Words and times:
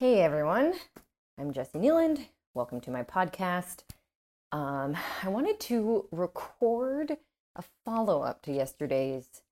Hey 0.00 0.22
everyone, 0.22 0.72
I'm 1.38 1.52
Jessi 1.52 1.74
Kneeland. 1.74 2.28
Welcome 2.54 2.80
to 2.80 2.90
my 2.90 3.02
podcast. 3.02 3.82
Um, 4.50 4.96
I 5.22 5.28
wanted 5.28 5.60
to 5.60 6.06
record 6.10 7.18
a 7.54 7.62
follow 7.84 8.22
up 8.22 8.40
to 8.44 8.50
yesterday's 8.50 9.42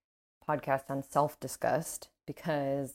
podcast 0.48 0.84
on 0.88 1.02
self 1.02 1.38
disgust 1.38 2.08
because 2.26 2.94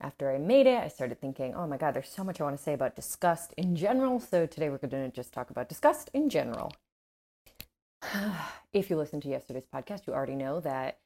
after 0.00 0.34
I 0.34 0.38
made 0.38 0.66
it, 0.66 0.82
I 0.82 0.88
started 0.88 1.20
thinking, 1.20 1.54
oh 1.54 1.68
my 1.68 1.76
God, 1.76 1.94
there's 1.94 2.08
so 2.08 2.24
much 2.24 2.40
I 2.40 2.44
want 2.44 2.56
to 2.56 2.62
say 2.64 2.72
about 2.72 2.96
disgust 2.96 3.52
in 3.56 3.76
general. 3.76 4.18
So 4.18 4.46
today 4.46 4.68
we're 4.68 4.78
going 4.78 4.90
to 4.90 5.08
just 5.08 5.32
talk 5.32 5.50
about 5.50 5.68
disgust 5.68 6.10
in 6.12 6.30
general. 6.30 6.72
if 8.72 8.90
you 8.90 8.96
listened 8.96 9.22
to 9.22 9.28
yesterday's 9.28 9.68
podcast, 9.72 10.08
you 10.08 10.14
already 10.14 10.34
know 10.34 10.58
that 10.58 10.98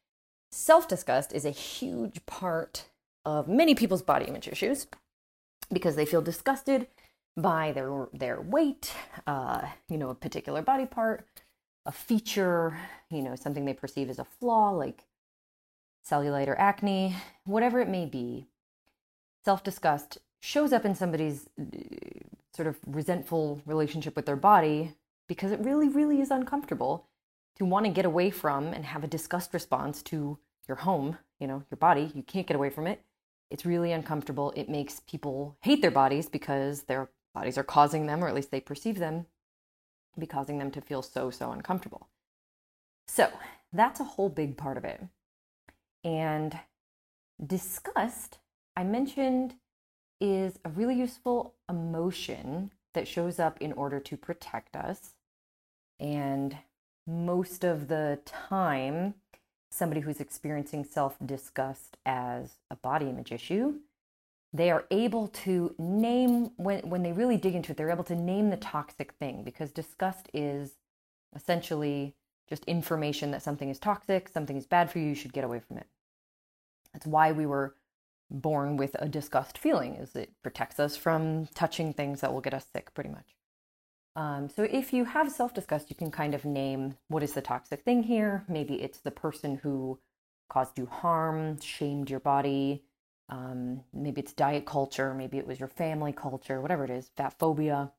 self 0.51 0.89
disgust 0.89 1.35
is 1.35 1.45
a 1.45 1.51
huge 1.51 2.25
part 2.25 2.87
of 3.27 3.47
many 3.47 3.75
people's 3.75 4.01
body 4.01 4.25
image 4.25 4.49
issues 4.49 4.87
because 5.73 5.97
they 5.97 6.07
feel 6.07 6.23
disgusted 6.23 6.87
by 7.37 7.73
their 7.73 8.09
their 8.13 8.41
weight, 8.41 8.93
uh, 9.27 9.63
you 9.89 9.99
know, 9.99 10.11
a 10.11 10.15
particular 10.15 10.63
body 10.63 10.87
part, 10.87 11.27
a 11.85 11.93
feature, 11.93 12.79
you 13.11 13.23
know, 13.23 13.37
something 13.37 13.65
they 13.65 13.75
perceive 13.75 14.09
as 14.09 14.19
a 14.19 14.25
flaw, 14.25 14.71
like 14.71 15.05
cellulite 16.09 16.49
or 16.49 16.59
acne, 16.59 17.17
whatever 17.45 17.81
it 17.81 17.89
may 17.89 18.07
be. 18.07 18.47
Self 19.45 19.63
disgust 19.63 20.19
shows 20.41 20.73
up 20.73 20.85
in 20.85 20.95
somebody's 20.95 21.49
uh, 21.61 21.65
sort 22.55 22.69
of 22.69 22.77
resentful 22.87 23.61
relationship 23.67 24.17
with 24.17 24.27
their 24.27 24.37
body 24.37 24.95
because 25.29 25.53
it 25.53 25.61
really, 25.61 25.89
really 25.89 26.21
is 26.21 26.31
uncomfortable 26.31 27.07
to 27.57 27.65
want 27.65 27.85
to 27.87 27.93
get 27.93 28.05
away 28.05 28.31
from 28.31 28.69
and 28.69 28.85
have 28.85 29.05
a 29.05 29.09
disgust 29.09 29.53
response 29.53 30.03
to 30.03 30.39
your 30.69 30.77
home, 30.79 31.19
you 31.41 31.47
know, 31.47 31.63
your 31.71 31.77
body. 31.77 32.11
You 32.15 32.23
can't 32.23 32.47
get 32.47 32.57
away 32.57 32.71
from 32.71 32.87
it. 32.87 33.03
It's 33.51 33.65
really 33.65 33.93
uncomfortable. 33.93 34.53
It 34.57 34.69
makes 34.69 35.01
people 35.01 35.57
hate 35.61 35.83
their 35.83 35.91
bodies 35.91 36.29
because 36.29 36.83
their 36.83 37.11
bodies 37.35 37.59
are 37.59 37.65
causing 37.65 38.07
them, 38.07 38.25
or 38.25 38.29
at 38.29 38.35
least 38.35 38.51
they 38.51 38.61
perceive 38.61 38.99
them, 38.99 39.27
be 40.19 40.27
causing 40.27 40.59
them 40.59 40.71
to 40.73 40.81
feel 40.81 41.03
so, 41.03 41.31
so 41.31 41.53
uncomfortable. 41.53 42.09
So 43.07 43.31
that's 43.73 44.01
a 44.01 44.05
whole 44.05 44.29
big 44.29 44.57
part 44.57 44.77
of 44.77 44.85
it. 44.85 45.01
And 46.03 46.59
disgust, 47.45 48.39
I 48.77 48.85
mentioned, 48.85 49.55
is 50.21 50.59
a 50.65 50.71
really 50.71 50.95
useful 50.95 51.55
emotion 51.69 52.73
that 52.95 53.07
shows 53.07 53.39
up 53.39 53.61
in 53.61 53.73
order 53.75 54.01
to 54.01 54.17
protect 54.17 54.75
us. 54.75 55.15
And 56.01 56.57
most 57.07 57.65
of 57.65 57.89
the 57.89 58.21
time, 58.25 59.15
somebody 59.77 60.01
who's 60.01 60.21
experiencing 60.21 60.85
self 60.85 61.17
disgust 61.25 61.97
as 62.05 62.55
a 62.71 62.77
body 62.77 63.09
image 63.09 63.33
issue, 63.33 63.75
they 64.53 64.71
are 64.71 64.85
able 64.91 65.29
to 65.29 65.75
name, 65.79 66.51
when, 66.57 66.89
when 66.89 67.03
they 67.03 67.13
really 67.13 67.37
dig 67.37 67.55
into 67.55 67.73
it, 67.73 67.77
they're 67.77 67.91
able 67.91 68.05
to 68.05 68.17
name 68.17 68.51
the 68.51 68.57
toxic 68.57 69.13
thing 69.13 69.43
because 69.43 69.71
disgust 69.71 70.29
is 70.33 70.73
essentially 71.35 72.15
just 72.49 72.65
information 72.65 73.31
that 73.33 73.43
something 73.43 73.69
is 73.69 73.79
toxic, 73.79 74.29
something 74.29 74.57
is 74.57 74.67
bad 74.67 74.91
for 74.91 74.99
you, 74.99 75.09
you 75.09 75.15
should 75.15 75.33
get 75.33 75.45
away 75.45 75.61
from 75.61 75.79
it. 75.79 75.87
That's 76.93 77.07
why 77.07 77.33
we 77.33 77.45
were 77.45 77.75
born 78.31 78.77
with 78.77 78.97
a 78.99 79.09
disgust 79.09 79.59
feeling 79.59 79.95
is 79.97 80.17
it 80.17 80.31
protects 80.43 80.81
us 80.81 80.97
from 80.97 81.47
touching 81.55 81.93
things 81.93 82.21
that 82.21 82.33
will 82.33 82.41
get 82.41 82.55
us 82.55 82.67
sick 82.73 82.93
pretty 82.95 83.11
much. 83.11 83.36
Um, 84.17 84.49
so 84.49 84.63
if 84.63 84.95
you 84.95 85.05
have 85.05 85.31
self 85.31 85.53
disgust, 85.53 85.91
you 85.91 85.97
can 85.97 86.11
kind 86.11 86.35
of 86.35 86.45
name 86.45 86.97
what 87.09 87.23
is 87.23 87.35
the 87.35 87.43
toxic 87.43 87.83
thing 87.83 88.03
here. 88.05 88.45
Maybe 88.49 88.77
it's 88.77 88.99
the 88.99 89.11
person 89.11 89.61
who 89.63 89.99
caused 90.49 90.79
you 90.79 90.87
harm, 90.87 91.61
shamed 91.61 92.09
your 92.09 92.21
body. 92.21 92.83
Um, 93.29 93.83
maybe 93.93 94.23
it's 94.23 94.33
diet 94.33 94.65
culture. 94.65 95.13
Maybe 95.13 95.37
it 95.37 95.47
was 95.47 95.61
your 95.61 95.69
family 95.69 96.13
culture, 96.13 96.61
whatever 96.61 96.85
it 96.85 96.91
is, 96.91 97.11
fat 97.17 97.39
phobia, 97.39 97.93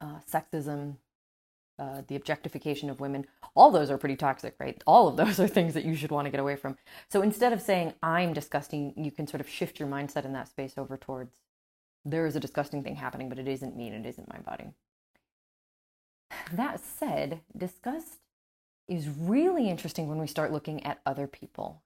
uh, 0.00 0.20
sexism, 0.30 0.96
uh, 1.78 2.02
the 2.06 2.16
objectification 2.16 2.88
of 2.88 3.00
women. 3.00 3.26
All 3.54 3.70
those 3.70 3.90
are 3.90 3.98
pretty 3.98 4.16
toxic, 4.16 4.54
right? 4.58 4.82
All 4.86 5.06
of 5.06 5.16
those 5.16 5.38
are 5.40 5.48
things 5.48 5.74
that 5.74 5.84
you 5.84 5.96
should 5.96 6.12
want 6.12 6.26
to 6.26 6.30
get 6.30 6.40
away 6.40 6.56
from. 6.56 6.78
So 7.10 7.20
instead 7.20 7.52
of 7.52 7.60
saying, 7.60 7.92
I'm 8.02 8.32
disgusting, 8.32 8.94
you 8.96 9.10
can 9.10 9.26
sort 9.26 9.42
of 9.42 9.48
shift 9.48 9.78
your 9.78 9.88
mindset 9.88 10.24
in 10.24 10.32
that 10.32 10.48
space 10.48 10.74
over 10.78 10.96
towards 10.96 11.34
there 12.04 12.26
is 12.26 12.36
a 12.36 12.40
disgusting 12.40 12.82
thing 12.82 12.96
happening, 12.96 13.28
but 13.28 13.38
it 13.38 13.48
isn't 13.48 13.76
me 13.76 13.88
and 13.88 14.04
it 14.04 14.08
isn't 14.08 14.32
my 14.32 14.38
body. 14.40 14.72
That 16.52 16.80
said, 16.80 17.40
disgust 17.56 18.18
is 18.88 19.08
really 19.08 19.68
interesting 19.68 20.08
when 20.08 20.18
we 20.18 20.26
start 20.26 20.52
looking 20.52 20.84
at 20.84 21.00
other 21.06 21.26
people 21.26 21.82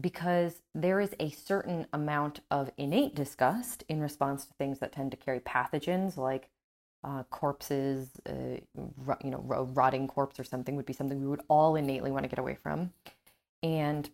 because 0.00 0.62
there 0.74 1.00
is 1.00 1.14
a 1.18 1.30
certain 1.30 1.86
amount 1.92 2.40
of 2.50 2.70
innate 2.76 3.14
disgust 3.14 3.84
in 3.88 4.00
response 4.00 4.46
to 4.46 4.54
things 4.54 4.78
that 4.78 4.92
tend 4.92 5.10
to 5.10 5.16
carry 5.16 5.40
pathogens 5.40 6.16
like 6.16 6.50
uh, 7.04 7.22
corpses, 7.24 8.10
uh, 8.26 8.58
you 9.22 9.30
know, 9.30 9.40
rotting 9.74 10.06
corpse 10.08 10.38
or 10.38 10.44
something 10.44 10.76
would 10.76 10.86
be 10.86 10.92
something 10.92 11.20
we 11.20 11.26
would 11.26 11.42
all 11.48 11.76
innately 11.76 12.10
want 12.10 12.24
to 12.24 12.28
get 12.28 12.38
away 12.38 12.56
from. 12.60 12.92
And 13.62 14.08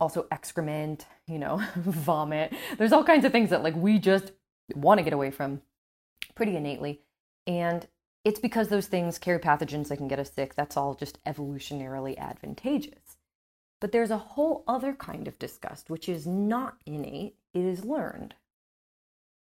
also 0.00 0.26
excrement, 0.30 1.06
you 1.26 1.38
know, 1.38 1.62
vomit. 1.76 2.52
There's 2.78 2.92
all 2.92 3.04
kinds 3.04 3.24
of 3.24 3.32
things 3.32 3.50
that 3.50 3.62
like 3.62 3.76
we 3.76 3.98
just 3.98 4.32
want 4.74 4.98
to 4.98 5.04
get 5.04 5.12
away 5.12 5.30
from 5.30 5.62
pretty 6.34 6.56
innately. 6.56 7.00
And 7.46 7.86
it's 8.24 8.40
because 8.40 8.68
those 8.68 8.86
things 8.86 9.18
carry 9.18 9.38
pathogens 9.38 9.88
that 9.88 9.98
can 9.98 10.08
get 10.08 10.18
us 10.18 10.32
sick. 10.32 10.54
That's 10.54 10.76
all 10.76 10.94
just 10.94 11.22
evolutionarily 11.24 12.18
advantageous. 12.18 13.18
But 13.80 13.92
there's 13.92 14.10
a 14.10 14.18
whole 14.18 14.64
other 14.66 14.94
kind 14.94 15.28
of 15.28 15.38
disgust, 15.38 15.90
which 15.90 16.08
is 16.08 16.26
not 16.26 16.76
innate, 16.86 17.36
it 17.54 17.64
is 17.64 17.84
learned. 17.84 18.34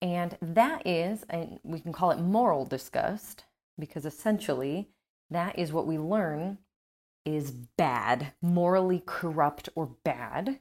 And 0.01 0.37
that 0.41 0.85
is, 0.87 1.23
and 1.29 1.59
we 1.63 1.79
can 1.79 1.93
call 1.93 2.11
it 2.11 2.19
moral 2.19 2.65
disgust, 2.65 3.43
because 3.77 4.05
essentially 4.05 4.89
that 5.29 5.57
is 5.57 5.71
what 5.71 5.87
we 5.87 5.97
learn 5.97 6.57
is 7.25 7.51
bad, 7.51 8.34
morally 8.41 9.01
corrupt 9.06 9.69
or 9.75 9.88
bad, 10.03 10.59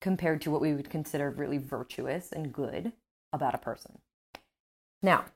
compared 0.00 0.40
to 0.42 0.50
what 0.50 0.60
we 0.60 0.74
would 0.74 0.90
consider 0.90 1.30
really 1.30 1.58
virtuous 1.58 2.32
and 2.32 2.52
good 2.52 2.92
about 3.32 3.54
a 3.54 3.58
person. 3.58 3.98
Now, 5.02 5.26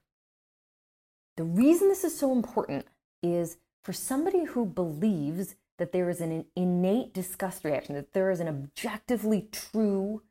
the 1.36 1.44
reason 1.44 1.88
this 1.88 2.04
is 2.04 2.18
so 2.18 2.32
important 2.32 2.86
is 3.22 3.58
for 3.84 3.92
somebody 3.92 4.44
who 4.44 4.66
believes 4.66 5.54
that 5.78 5.92
there 5.92 6.10
is 6.10 6.20
an 6.20 6.44
innate 6.56 7.14
disgust 7.14 7.64
reaction, 7.64 7.94
that 7.94 8.12
there 8.12 8.30
is 8.30 8.40
an 8.40 8.48
objectively 8.48 9.48
true 9.52 10.22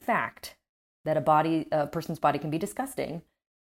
fact 0.00 0.56
that 1.04 1.16
a 1.16 1.20
body, 1.20 1.66
a 1.72 1.86
person's 1.86 2.18
body 2.18 2.38
can 2.38 2.50
be 2.50 2.58
disgusting, 2.58 3.22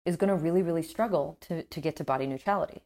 is 0.06 0.16
going 0.16 0.30
to 0.30 0.36
really, 0.36 0.62
really 0.62 0.84
struggle 0.84 1.38
to, 1.42 1.64
to 1.64 1.82
get 1.82 1.96
to 1.96 2.04
body 2.04 2.28
neutrality. 2.28 2.84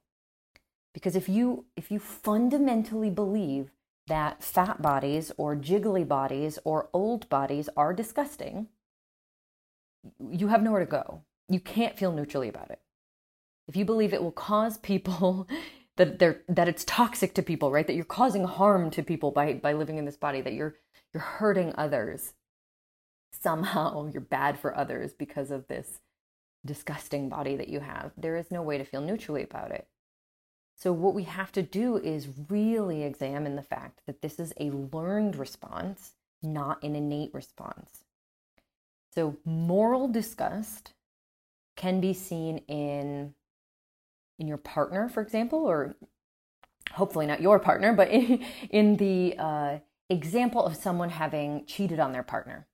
Because 0.98 1.16
if 1.16 1.30
you 1.30 1.66
if 1.76 1.92
you 1.92 2.00
fundamentally 2.00 3.12
believe 3.12 3.70
that 4.08 4.42
fat 4.42 4.82
bodies 4.82 5.32
or 5.38 5.56
jiggly 5.56 6.08
bodies 6.08 6.58
or 6.64 6.90
old 6.92 7.30
bodies 7.30 7.70
are 7.78 7.94
disgusting, 7.94 8.66
you 10.32 10.48
have 10.48 10.64
nowhere 10.64 10.80
to 10.80 10.88
go. 10.88 11.22
You 11.50 11.60
can't 11.60 12.00
feel 12.00 12.12
neutrally 12.12 12.50
about 12.50 12.72
it. 12.72 12.82
If 13.68 13.76
you 13.76 13.86
believe 13.86 14.12
it 14.12 14.24
will 14.24 14.32
cause 14.32 14.80
people 14.80 15.48
that 15.98 16.18
they're 16.18 16.42
that 16.50 16.68
it's 16.68 16.84
toxic 16.86 17.36
to 17.36 17.44
people, 17.44 17.72
right? 17.72 17.86
That 17.86 17.96
you're 17.96 18.04
causing 18.04 18.46
harm 18.46 18.90
to 18.90 19.04
people 19.04 19.30
by 19.30 19.54
by 19.54 19.74
living 19.74 20.00
in 20.00 20.06
this 20.06 20.18
body, 20.18 20.42
that 20.42 20.54
you're 20.54 20.78
you're 21.14 21.22
hurting 21.22 21.76
others. 21.78 22.34
Somehow 23.32 24.08
you're 24.12 24.20
bad 24.20 24.58
for 24.58 24.76
others 24.76 25.14
because 25.14 25.52
of 25.52 25.68
this 25.68 26.00
disgusting 26.66 27.30
body 27.30 27.56
that 27.56 27.70
you 27.70 27.82
have. 27.82 28.14
There 28.18 28.36
is 28.36 28.50
no 28.50 28.64
way 28.64 28.80
to 28.80 28.84
feel 28.84 29.02
neutrally 29.02 29.44
about 29.44 29.70
it. 29.70 29.88
So, 30.78 30.94
what 30.94 31.16
we 31.16 31.24
have 31.24 31.52
to 31.54 31.64
do 31.64 31.98
is 31.98 32.28
really 32.50 33.04
examine 33.04 33.56
the 33.56 33.64
fact 33.64 34.02
that 34.06 34.22
this 34.22 34.40
is 34.40 34.54
a 34.60 34.70
learned 34.70 35.36
response, 35.36 36.14
not 36.44 36.84
an 36.84 36.96
innate 36.96 37.34
response. 37.34 38.04
So, 39.16 39.38
moral 39.44 40.08
disgust 40.08 40.94
can 41.76 42.00
be 42.00 42.14
seen 42.14 42.60
in 42.68 43.34
in 44.38 44.48
your 44.48 44.58
partner, 44.58 45.10
for 45.10 45.22
example, 45.22 45.66
or 45.66 45.98
hopefully 46.92 47.26
not 47.26 47.42
your 47.42 47.58
partner, 47.58 47.92
but 47.94 48.10
in, 48.10 48.46
in 48.70 48.98
the 48.98 49.36
uh, 49.40 49.80
example 50.12 50.64
of 50.64 50.76
someone 50.76 51.10
having 51.10 51.66
cheated 51.66 52.00
on 52.00 52.12
their 52.12 52.22
partner. 52.22 52.68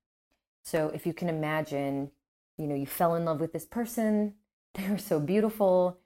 So, 0.66 0.90
if 0.94 1.06
you 1.06 1.14
can 1.14 1.30
imagine, 1.30 2.12
you 2.58 2.68
know, 2.68 2.76
you 2.76 2.86
fell 2.86 3.16
in 3.16 3.24
love 3.24 3.40
with 3.40 3.54
this 3.54 3.66
person, 3.66 4.34
they 4.74 4.90
were 4.90 4.98
so 4.98 5.22
beautiful, 5.22 6.00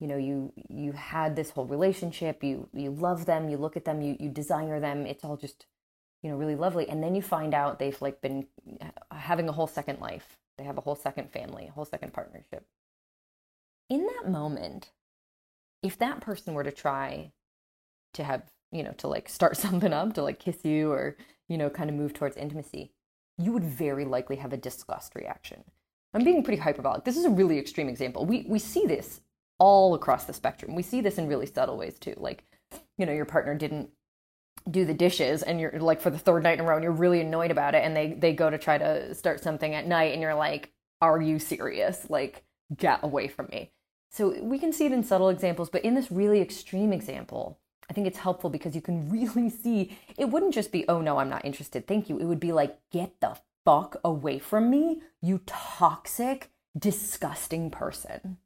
you 0.00 0.06
know 0.06 0.16
you 0.16 0.52
you 0.68 0.92
had 0.92 1.36
this 1.36 1.50
whole 1.50 1.66
relationship 1.66 2.42
you 2.42 2.68
you 2.72 2.90
love 2.90 3.26
them 3.26 3.48
you 3.48 3.56
look 3.56 3.76
at 3.76 3.84
them 3.84 4.00
you 4.00 4.16
you 4.18 4.28
desire 4.28 4.80
them 4.80 5.06
it's 5.06 5.24
all 5.24 5.36
just 5.36 5.66
you 6.22 6.30
know 6.30 6.36
really 6.36 6.56
lovely 6.56 6.88
and 6.88 7.02
then 7.02 7.14
you 7.14 7.22
find 7.22 7.54
out 7.54 7.78
they've 7.78 8.00
like 8.02 8.20
been 8.20 8.46
uh, 8.80 9.14
having 9.14 9.48
a 9.48 9.52
whole 9.52 9.66
second 9.66 10.00
life 10.00 10.36
they 10.58 10.64
have 10.64 10.78
a 10.78 10.80
whole 10.80 10.94
second 10.94 11.30
family 11.30 11.66
a 11.68 11.72
whole 11.72 11.84
second 11.84 12.12
partnership 12.12 12.66
in 13.88 14.06
that 14.06 14.30
moment 14.30 14.90
if 15.82 15.98
that 15.98 16.20
person 16.20 16.54
were 16.54 16.64
to 16.64 16.72
try 16.72 17.30
to 18.12 18.24
have 18.24 18.42
you 18.72 18.82
know 18.82 18.92
to 18.92 19.08
like 19.08 19.28
start 19.28 19.56
something 19.64 19.92
up 19.92 20.12
to 20.14 20.22
like 20.22 20.38
kiss 20.38 20.64
you 20.64 20.90
or 20.90 21.16
you 21.48 21.56
know 21.56 21.70
kind 21.70 21.88
of 21.88 21.96
move 21.96 22.12
towards 22.12 22.36
intimacy 22.36 22.92
you 23.38 23.52
would 23.52 23.64
very 23.64 24.04
likely 24.04 24.36
have 24.36 24.52
a 24.52 24.56
disgust 24.56 25.14
reaction 25.14 25.64
I'm 26.16 26.22
being 26.22 26.44
pretty 26.44 26.62
hyperbolic. 26.62 27.02
This 27.02 27.16
is 27.16 27.24
a 27.24 27.30
really 27.30 27.58
extreme 27.58 27.88
example. 27.88 28.24
We 28.24 28.46
we 28.48 28.60
see 28.60 28.86
this 28.86 29.20
all 29.58 29.94
across 29.94 30.24
the 30.24 30.32
spectrum. 30.32 30.74
We 30.74 30.82
see 30.82 31.00
this 31.00 31.18
in 31.18 31.28
really 31.28 31.46
subtle 31.46 31.76
ways 31.76 31.98
too. 31.98 32.14
Like, 32.16 32.44
you 32.98 33.06
know, 33.06 33.12
your 33.12 33.24
partner 33.24 33.54
didn't 33.54 33.90
do 34.70 34.84
the 34.84 34.94
dishes 34.94 35.42
and 35.42 35.60
you're 35.60 35.78
like 35.78 36.00
for 36.00 36.10
the 36.10 36.18
third 36.18 36.42
night 36.42 36.58
in 36.58 36.64
a 36.64 36.68
row 36.68 36.76
and 36.76 36.82
you're 36.82 36.92
really 36.92 37.20
annoyed 37.20 37.50
about 37.50 37.74
it 37.74 37.84
and 37.84 37.94
they 37.96 38.14
they 38.14 38.32
go 38.32 38.48
to 38.48 38.58
try 38.58 38.78
to 38.78 39.14
start 39.14 39.42
something 39.42 39.74
at 39.74 39.86
night 39.86 40.12
and 40.12 40.22
you're 40.22 40.34
like, 40.34 40.72
"Are 41.00 41.20
you 41.20 41.38
serious? 41.38 42.08
Like, 42.08 42.44
get 42.76 43.00
away 43.02 43.28
from 43.28 43.48
me." 43.50 43.72
So 44.10 44.40
we 44.40 44.58
can 44.58 44.72
see 44.72 44.86
it 44.86 44.92
in 44.92 45.02
subtle 45.02 45.28
examples, 45.28 45.70
but 45.70 45.84
in 45.84 45.94
this 45.94 46.10
really 46.10 46.40
extreme 46.40 46.92
example, 46.92 47.58
I 47.90 47.92
think 47.92 48.06
it's 48.06 48.18
helpful 48.18 48.48
because 48.48 48.74
you 48.74 48.80
can 48.80 49.10
really 49.10 49.50
see 49.50 49.98
it 50.16 50.26
wouldn't 50.26 50.54
just 50.54 50.72
be, 50.72 50.86
oh 50.88 51.00
no, 51.00 51.18
I'm 51.18 51.28
not 51.28 51.44
interested, 51.44 51.86
thank 51.86 52.08
you. 52.08 52.18
It 52.18 52.24
would 52.24 52.40
be 52.40 52.52
like, 52.52 52.78
get 52.90 53.20
the 53.20 53.36
fuck 53.64 53.96
away 54.04 54.38
from 54.38 54.70
me, 54.70 55.00
you 55.20 55.40
toxic, 55.46 56.50
disgusting 56.78 57.70
person. 57.70 58.38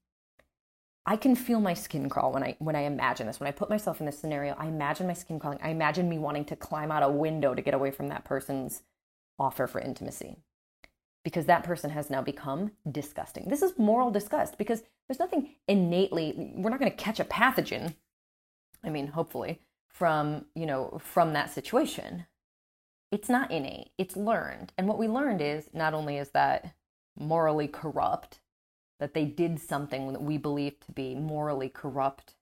I 1.08 1.16
can 1.16 1.34
feel 1.34 1.58
my 1.58 1.72
skin 1.72 2.08
crawl 2.10 2.32
when 2.32 2.42
I 2.44 2.56
when 2.58 2.76
I 2.76 2.82
imagine 2.82 3.26
this. 3.26 3.40
When 3.40 3.48
I 3.48 3.52
put 3.52 3.70
myself 3.70 3.98
in 4.00 4.06
this 4.06 4.18
scenario, 4.18 4.54
I 4.58 4.66
imagine 4.66 5.06
my 5.06 5.14
skin 5.14 5.40
crawling. 5.40 5.58
I 5.62 5.70
imagine 5.70 6.08
me 6.08 6.18
wanting 6.18 6.44
to 6.46 6.56
climb 6.56 6.92
out 6.92 7.02
a 7.02 7.08
window 7.08 7.54
to 7.54 7.62
get 7.62 7.72
away 7.74 7.90
from 7.90 8.08
that 8.08 8.24
person's 8.24 8.82
offer 9.38 9.66
for 9.66 9.80
intimacy. 9.80 10.36
Because 11.24 11.46
that 11.46 11.64
person 11.64 11.90
has 11.90 12.10
now 12.10 12.20
become 12.22 12.72
disgusting. 12.90 13.48
This 13.48 13.62
is 13.62 13.78
moral 13.78 14.10
disgust 14.10 14.58
because 14.58 14.82
there's 15.08 15.18
nothing 15.18 15.54
innately 15.66 16.52
we're 16.54 16.70
not 16.70 16.78
going 16.78 16.90
to 16.90 16.96
catch 16.96 17.20
a 17.20 17.24
pathogen 17.24 17.94
I 18.84 18.90
mean, 18.90 19.08
hopefully, 19.08 19.60
from, 19.88 20.44
you 20.54 20.66
know, 20.66 20.98
from 21.02 21.32
that 21.32 21.50
situation. 21.50 22.26
It's 23.10 23.28
not 23.28 23.50
innate, 23.50 23.90
it's 23.96 24.16
learned. 24.16 24.72
And 24.76 24.86
what 24.86 24.98
we 24.98 25.08
learned 25.08 25.40
is 25.40 25.70
not 25.72 25.94
only 25.94 26.18
is 26.18 26.30
that 26.30 26.74
morally 27.18 27.66
corrupt, 27.66 28.40
that 29.00 29.14
they 29.14 29.24
did 29.24 29.60
something 29.60 30.12
that 30.12 30.22
we 30.22 30.38
believe 30.38 30.80
to 30.80 30.92
be 30.92 31.14
morally 31.14 31.68
corrupt 31.68 32.34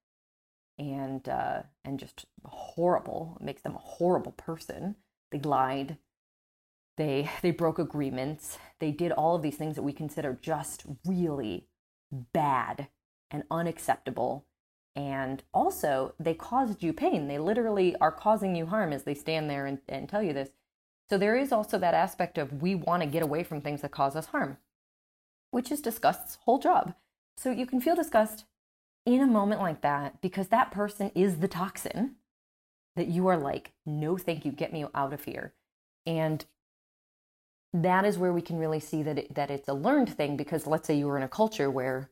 and 0.79 1.29
uh, 1.29 1.63
and 1.85 1.99
just 1.99 2.27
horrible, 2.45 3.37
it 3.41 3.45
makes 3.45 3.63
them 3.63 3.75
a 3.75 3.79
horrible 3.79 4.33
person. 4.33 4.97
They 5.31 5.41
lied, 5.41 5.99
they 6.97 7.31
they 7.43 7.51
broke 7.51 7.79
agreements, 7.79 8.59
they 8.81 8.91
did 8.93 9.13
all 9.13 9.37
of 9.37 9.43
these 9.43 9.57
things 9.57 9.77
that 9.77 9.83
we 9.83 9.93
consider 9.93 10.39
just 10.41 10.85
really 11.07 11.67
bad 12.33 12.89
and 13.31 13.45
unacceptable 13.51 14.47
and 14.97 15.43
also, 15.53 16.15
they 16.19 16.33
caused 16.33 16.83
you 16.83 16.95
pain. 16.95 17.29
They 17.29 17.39
literally 17.39 17.95
are 17.97 18.11
causing 18.11 18.57
you 18.57 18.65
harm 18.65 18.95
as 18.95 19.03
they 19.03 19.13
stand 19.15 19.51
there 19.51 19.67
and, 19.67 19.79
and 19.91 20.09
tell 20.09 20.23
you 20.23 20.33
this. 20.33 20.49
So, 21.11 21.19
there 21.19 21.37
is 21.37 21.53
also 21.53 21.79
that 21.79 21.93
aspect 21.95 22.39
of 22.39 22.63
we 22.63 22.75
want 22.75 23.03
to 23.03 23.09
get 23.09 23.23
away 23.23 23.45
from 23.45 23.61
things 23.61 23.83
that 23.83 23.91
cause 23.91 24.17
us 24.17 24.27
harm, 24.27 24.57
which 25.57 25.73
is 25.73 25.81
disgust's 25.81 26.37
whole 26.45 26.59
job. 26.59 26.93
So, 27.39 27.51
you 27.51 27.65
can 27.65 27.81
feel 27.81 27.97
disgust 27.97 28.45
in 29.07 29.23
a 29.23 29.27
moment 29.27 29.63
like 29.63 29.81
that 29.81 30.21
because 30.21 30.49
that 30.49 30.71
person 30.71 31.11
is 31.15 31.39
the 31.39 31.49
toxin 31.49 32.17
that 32.95 33.09
you 33.09 33.27
are 33.29 33.39
like, 33.39 33.73
no, 33.87 34.19
thank 34.19 34.45
you, 34.45 34.53
get 34.53 34.71
me 34.71 34.85
out 34.95 35.15
of 35.15 35.25
here. 35.25 35.55
And 36.05 36.45
that 37.73 38.05
is 38.05 38.19
where 38.19 38.35
we 38.35 38.43
can 38.43 38.59
really 38.59 38.81
see 38.81 39.03
that 39.03 39.19
it, 39.19 39.35
that 39.35 39.51
it's 39.51 39.67
a 39.67 39.73
learned 39.73 40.15
thing 40.15 40.37
because 40.37 40.67
let's 40.67 40.87
say 40.87 40.95
you 40.95 41.07
were 41.07 41.17
in 41.17 41.23
a 41.23 41.29
culture 41.29 41.71
where 41.71 42.11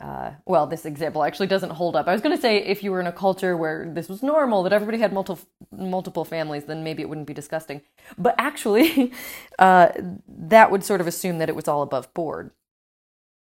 uh, 0.00 0.32
well, 0.44 0.66
this 0.66 0.84
example 0.84 1.22
actually 1.22 1.46
doesn't 1.46 1.70
hold 1.70 1.94
up. 1.94 2.08
I 2.08 2.12
was 2.12 2.20
going 2.20 2.34
to 2.34 2.40
say 2.40 2.58
if 2.58 2.82
you 2.82 2.90
were 2.90 3.00
in 3.00 3.06
a 3.06 3.12
culture 3.12 3.56
where 3.56 3.88
this 3.92 4.08
was 4.08 4.22
normal, 4.22 4.62
that 4.64 4.72
everybody 4.72 4.98
had 4.98 5.12
multiple 5.12 5.48
multiple 5.70 6.24
families, 6.24 6.64
then 6.64 6.82
maybe 6.82 7.02
it 7.02 7.08
wouldn't 7.08 7.26
be 7.26 7.34
disgusting. 7.34 7.80
But 8.18 8.34
actually, 8.36 9.12
uh, 9.58 9.88
that 10.28 10.70
would 10.70 10.84
sort 10.84 11.00
of 11.00 11.06
assume 11.06 11.38
that 11.38 11.48
it 11.48 11.56
was 11.56 11.68
all 11.68 11.82
above 11.82 12.12
board, 12.12 12.50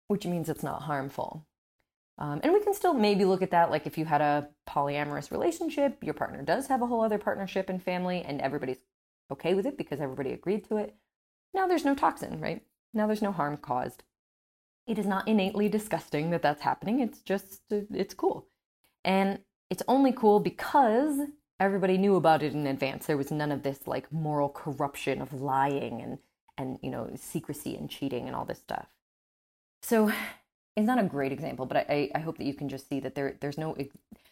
which 0.08 0.26
means 0.26 0.48
it's 0.48 0.62
not 0.62 0.82
harmful. 0.82 1.46
Um, 2.18 2.40
and 2.42 2.52
we 2.52 2.60
can 2.60 2.74
still 2.74 2.92
maybe 2.92 3.24
look 3.24 3.40
at 3.40 3.52
that 3.52 3.70
like 3.70 3.86
if 3.86 3.96
you 3.96 4.04
had 4.04 4.20
a 4.20 4.48
polyamorous 4.68 5.30
relationship, 5.30 6.02
your 6.02 6.14
partner 6.14 6.42
does 6.42 6.66
have 6.66 6.82
a 6.82 6.86
whole 6.86 7.02
other 7.02 7.18
partnership 7.18 7.70
and 7.70 7.82
family, 7.82 8.22
and 8.22 8.40
everybody's 8.40 8.80
okay 9.30 9.54
with 9.54 9.66
it 9.66 9.78
because 9.78 10.00
everybody 10.00 10.32
agreed 10.32 10.68
to 10.68 10.76
it. 10.76 10.96
Now 11.54 11.66
there's 11.66 11.84
no 11.84 11.94
toxin, 11.94 12.40
right? 12.40 12.62
Now 12.92 13.06
there's 13.06 13.22
no 13.22 13.32
harm 13.32 13.56
caused. 13.56 14.02
It 14.90 14.98
is 14.98 15.06
not 15.06 15.28
innately 15.28 15.68
disgusting 15.68 16.30
that 16.30 16.42
that's 16.42 16.62
happening. 16.62 16.98
It's 16.98 17.20
just, 17.20 17.60
it's 17.70 18.12
cool. 18.12 18.48
And 19.04 19.38
it's 19.70 19.84
only 19.86 20.10
cool 20.10 20.40
because 20.40 21.20
everybody 21.60 21.96
knew 21.96 22.16
about 22.16 22.42
it 22.42 22.54
in 22.54 22.66
advance. 22.66 23.06
There 23.06 23.16
was 23.16 23.30
none 23.30 23.52
of 23.52 23.62
this 23.62 23.86
like 23.86 24.12
moral 24.12 24.48
corruption 24.48 25.22
of 25.22 25.32
lying 25.32 26.02
and, 26.02 26.18
and 26.58 26.80
you 26.82 26.90
know, 26.90 27.08
secrecy 27.14 27.76
and 27.76 27.88
cheating 27.88 28.26
and 28.26 28.34
all 28.34 28.44
this 28.44 28.58
stuff. 28.58 28.88
So 29.82 30.10
it's 30.76 30.88
not 30.88 30.98
a 30.98 31.04
great 31.04 31.30
example, 31.30 31.66
but 31.66 31.88
I, 31.88 32.10
I 32.12 32.18
hope 32.18 32.38
that 32.38 32.46
you 32.46 32.54
can 32.54 32.68
just 32.68 32.88
see 32.88 32.98
that 32.98 33.14
there, 33.14 33.36
there's 33.40 33.58
no 33.58 33.76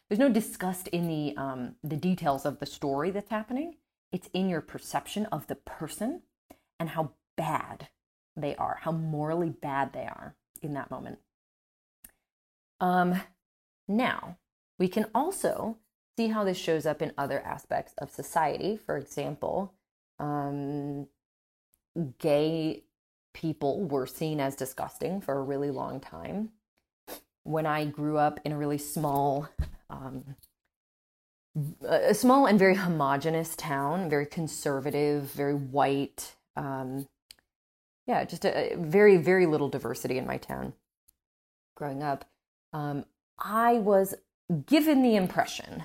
there's 0.08 0.18
no 0.18 0.28
disgust 0.28 0.88
in 0.88 1.06
the 1.06 1.36
um, 1.36 1.76
the 1.84 1.96
details 1.96 2.44
of 2.44 2.58
the 2.58 2.66
story 2.66 3.12
that's 3.12 3.30
happening. 3.30 3.76
It's 4.10 4.28
in 4.32 4.48
your 4.48 4.60
perception 4.62 5.26
of 5.26 5.46
the 5.46 5.54
person 5.54 6.22
and 6.80 6.90
how 6.90 7.12
bad 7.36 7.88
they 8.36 8.56
are, 8.56 8.78
how 8.82 8.92
morally 8.92 9.50
bad 9.50 9.92
they 9.92 10.06
are 10.06 10.34
in 10.62 10.74
that 10.74 10.90
moment. 10.90 11.18
Um, 12.80 13.20
now, 13.86 14.36
we 14.78 14.88
can 14.88 15.06
also 15.14 15.78
see 16.16 16.28
how 16.28 16.44
this 16.44 16.58
shows 16.58 16.86
up 16.86 17.02
in 17.02 17.12
other 17.16 17.40
aspects 17.40 17.94
of 17.98 18.10
society. 18.10 18.76
For 18.76 18.96
example, 18.96 19.72
um, 20.18 21.06
gay 22.18 22.82
people 23.34 23.84
were 23.84 24.06
seen 24.06 24.40
as 24.40 24.56
disgusting 24.56 25.20
for 25.20 25.38
a 25.38 25.42
really 25.42 25.70
long 25.70 26.00
time. 26.00 26.50
When 27.44 27.66
I 27.66 27.84
grew 27.84 28.18
up 28.18 28.40
in 28.44 28.52
a 28.52 28.58
really 28.58 28.78
small, 28.78 29.48
um, 29.88 30.36
a 31.86 32.14
small 32.14 32.46
and 32.46 32.58
very 32.58 32.74
homogenous 32.74 33.56
town, 33.56 34.10
very 34.10 34.26
conservative, 34.26 35.30
very 35.32 35.54
white, 35.54 36.34
um, 36.56 37.06
yeah, 38.08 38.24
just 38.24 38.46
a, 38.46 38.74
very, 38.76 39.18
very 39.18 39.44
little 39.44 39.68
diversity 39.68 40.16
in 40.16 40.26
my 40.26 40.38
town 40.38 40.72
growing 41.76 42.02
up. 42.02 42.24
Um, 42.72 43.04
I 43.38 43.74
was 43.74 44.14
given 44.66 45.02
the 45.02 45.14
impression, 45.14 45.84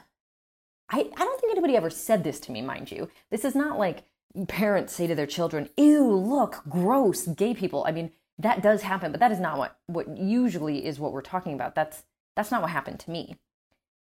I, 0.90 1.00
I 1.00 1.02
don't 1.02 1.42
think 1.42 1.52
anybody 1.52 1.76
ever 1.76 1.90
said 1.90 2.24
this 2.24 2.40
to 2.42 2.52
me, 2.54 2.62
mind 2.62 2.92
you. 2.92 3.10
This 3.30 3.44
is 3.44 3.56
not 3.56 3.78
like 3.78 4.06
parents 4.48 4.94
say 4.94 5.06
to 5.06 5.16
their 5.16 5.28
children, 5.28 5.70
ew, 5.76 6.10
look, 6.10 6.64
gross, 6.70 7.28
gay 7.28 7.54
people. 7.54 7.84
I 7.86 7.92
mean, 7.92 8.12
that 8.40 8.64
does 8.64 8.84
happen, 8.84 9.12
but 9.12 9.20
that 9.20 9.32
is 9.34 9.40
not 9.40 9.58
what, 9.58 9.78
what 9.88 10.18
usually 10.18 10.86
is 10.86 11.00
what 11.00 11.12
we're 11.12 11.22
talking 11.22 11.54
about. 11.54 11.76
That's, 11.76 12.04
that's 12.38 12.52
not 12.52 12.62
what 12.62 12.72
happened 12.72 13.02
to 13.02 13.12
me. 13.12 13.36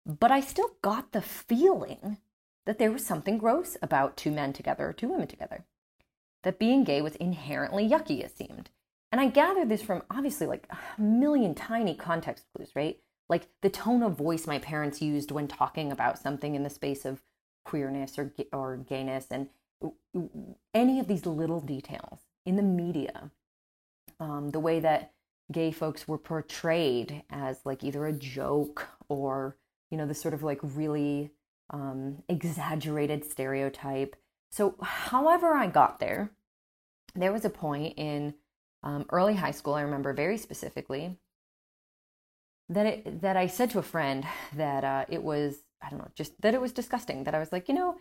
But 0.06 0.30
I 0.30 0.42
still 0.42 0.72
got 0.82 1.14
the 1.14 1.22
feeling 1.22 2.18
that 2.66 2.80
there 2.80 2.92
was 2.92 3.06
something 3.06 3.38
gross 3.38 3.78
about 3.82 4.18
two 4.18 4.30
men 4.30 4.52
together 4.52 4.90
or 4.90 4.94
two 4.94 5.08
women 5.08 5.28
together 5.28 5.64
that 6.44 6.60
being 6.60 6.84
gay 6.84 7.02
was 7.02 7.16
inherently 7.16 7.88
yucky, 7.88 8.24
it 8.24 8.38
seemed. 8.38 8.70
And 9.12 9.20
I 9.20 9.28
gather 9.28 9.66
this 9.66 9.82
from 9.82 10.04
obviously 10.10 10.48
like 10.48 10.68
a 10.70 11.02
million 11.02 11.56
tiny 11.56 11.96
context 11.96 12.46
clues, 12.54 12.72
right? 12.76 13.00
Like 13.28 13.48
the 13.62 13.70
tone 13.70 14.04
of 14.04 14.18
voice 14.18 14.48
my 14.48 14.60
parents 14.60 15.02
used 15.02 15.32
when 15.32 15.48
talking 15.48 15.92
about 15.92 16.20
something 16.20 16.56
in 16.56 16.64
the 16.64 16.70
space 16.70 17.06
of 17.06 17.22
queerness 17.66 18.18
or, 18.18 18.34
or 18.52 18.78
gayness, 18.78 19.28
and 19.32 19.50
any 20.74 21.00
of 21.00 21.08
these 21.08 21.26
little 21.26 21.62
details 21.62 22.22
in 22.46 22.56
the 22.56 22.64
media, 22.64 23.32
um, 24.20 24.50
the 24.52 24.60
way 24.60 24.80
that 24.80 25.14
gay 25.52 25.72
folks 25.72 26.08
were 26.08 26.18
portrayed 26.18 27.24
as 27.30 27.60
like 27.66 27.84
either 27.84 28.06
a 28.06 28.14
joke 28.14 28.88
or, 29.08 29.58
you 29.90 29.98
know, 29.98 30.06
this 30.06 30.22
sort 30.22 30.34
of 30.34 30.44
like 30.44 30.60
really 30.62 31.32
um, 31.72 32.24
exaggerated 32.28 33.24
stereotype 33.24 34.16
so, 34.52 34.76
however, 34.82 35.54
I 35.54 35.68
got 35.68 36.00
there, 36.00 36.32
there 37.16 37.32
was 37.32 37.46
a 37.46 37.50
point 37.50 37.94
in 37.98 38.34
um, 38.84 39.06
early 39.10 39.36
high 39.36 39.52
school, 39.52 39.74
I 39.74 39.82
remember 39.82 40.14
very 40.14 40.38
specifically, 40.38 41.18
that 42.70 42.86
it, 42.86 43.22
that 43.22 43.36
I 43.36 43.48
said 43.48 43.72
to 43.72 43.80
a 43.80 43.84
friend 43.84 44.26
that 44.56 44.84
uh, 44.84 45.06
it 45.10 45.24
was 45.24 45.58
I 45.82 45.90
don't 45.90 46.00
know 46.00 46.12
just 46.16 46.40
that 46.42 46.54
it 46.54 46.62
was 46.62 46.72
disgusting 46.72 47.24
that 47.24 47.36
I 47.36 47.40
was 47.40 47.52
like 47.52 47.68
you 47.68 47.74
know 47.74 47.98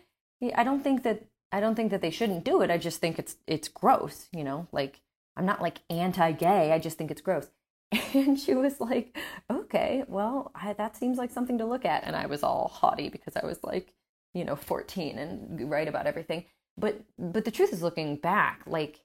I 0.54 0.62
don't 0.62 0.82
think 0.82 1.02
that 1.02 1.24
I 1.50 1.60
don't 1.60 1.74
think 1.74 1.90
that 1.90 2.02
they 2.02 2.10
shouldn't 2.10 2.44
do 2.44 2.60
it 2.60 2.70
I 2.70 2.78
just 2.78 3.00
think 3.00 3.18
it's 3.18 3.36
it's 3.46 3.68
gross 3.68 4.28
you 4.32 4.44
know 4.44 4.68
like 4.70 5.00
I'm 5.36 5.46
not 5.46 5.62
like 5.62 5.80
anti-gay 5.88 6.72
I 6.72 6.78
just 6.78 6.98
think 6.98 7.10
it's 7.10 7.22
gross. 7.22 7.48
And 8.14 8.38
she 8.38 8.54
was 8.54 8.80
like 8.80 9.16
okay 9.50 10.04
well 10.06 10.52
I, 10.54 10.74
that 10.74 10.96
seems 10.96 11.16
like 11.18 11.30
something 11.30 11.58
to 11.58 11.64
look 11.66 11.84
at. 11.86 12.04
And 12.04 12.14
I 12.14 12.26
was 12.26 12.42
all 12.42 12.68
haughty 12.68 13.08
because 13.08 13.36
I 13.36 13.46
was 13.46 13.64
like 13.64 13.94
you 14.34 14.44
know 14.44 14.56
14 14.56 15.18
and 15.18 15.70
right 15.70 15.88
about 15.88 16.06
everything 16.06 16.44
but 16.76 17.00
but 17.18 17.44
the 17.44 17.50
truth 17.50 17.72
is 17.72 17.82
looking 17.82 18.16
back 18.16 18.62
like 18.66 19.00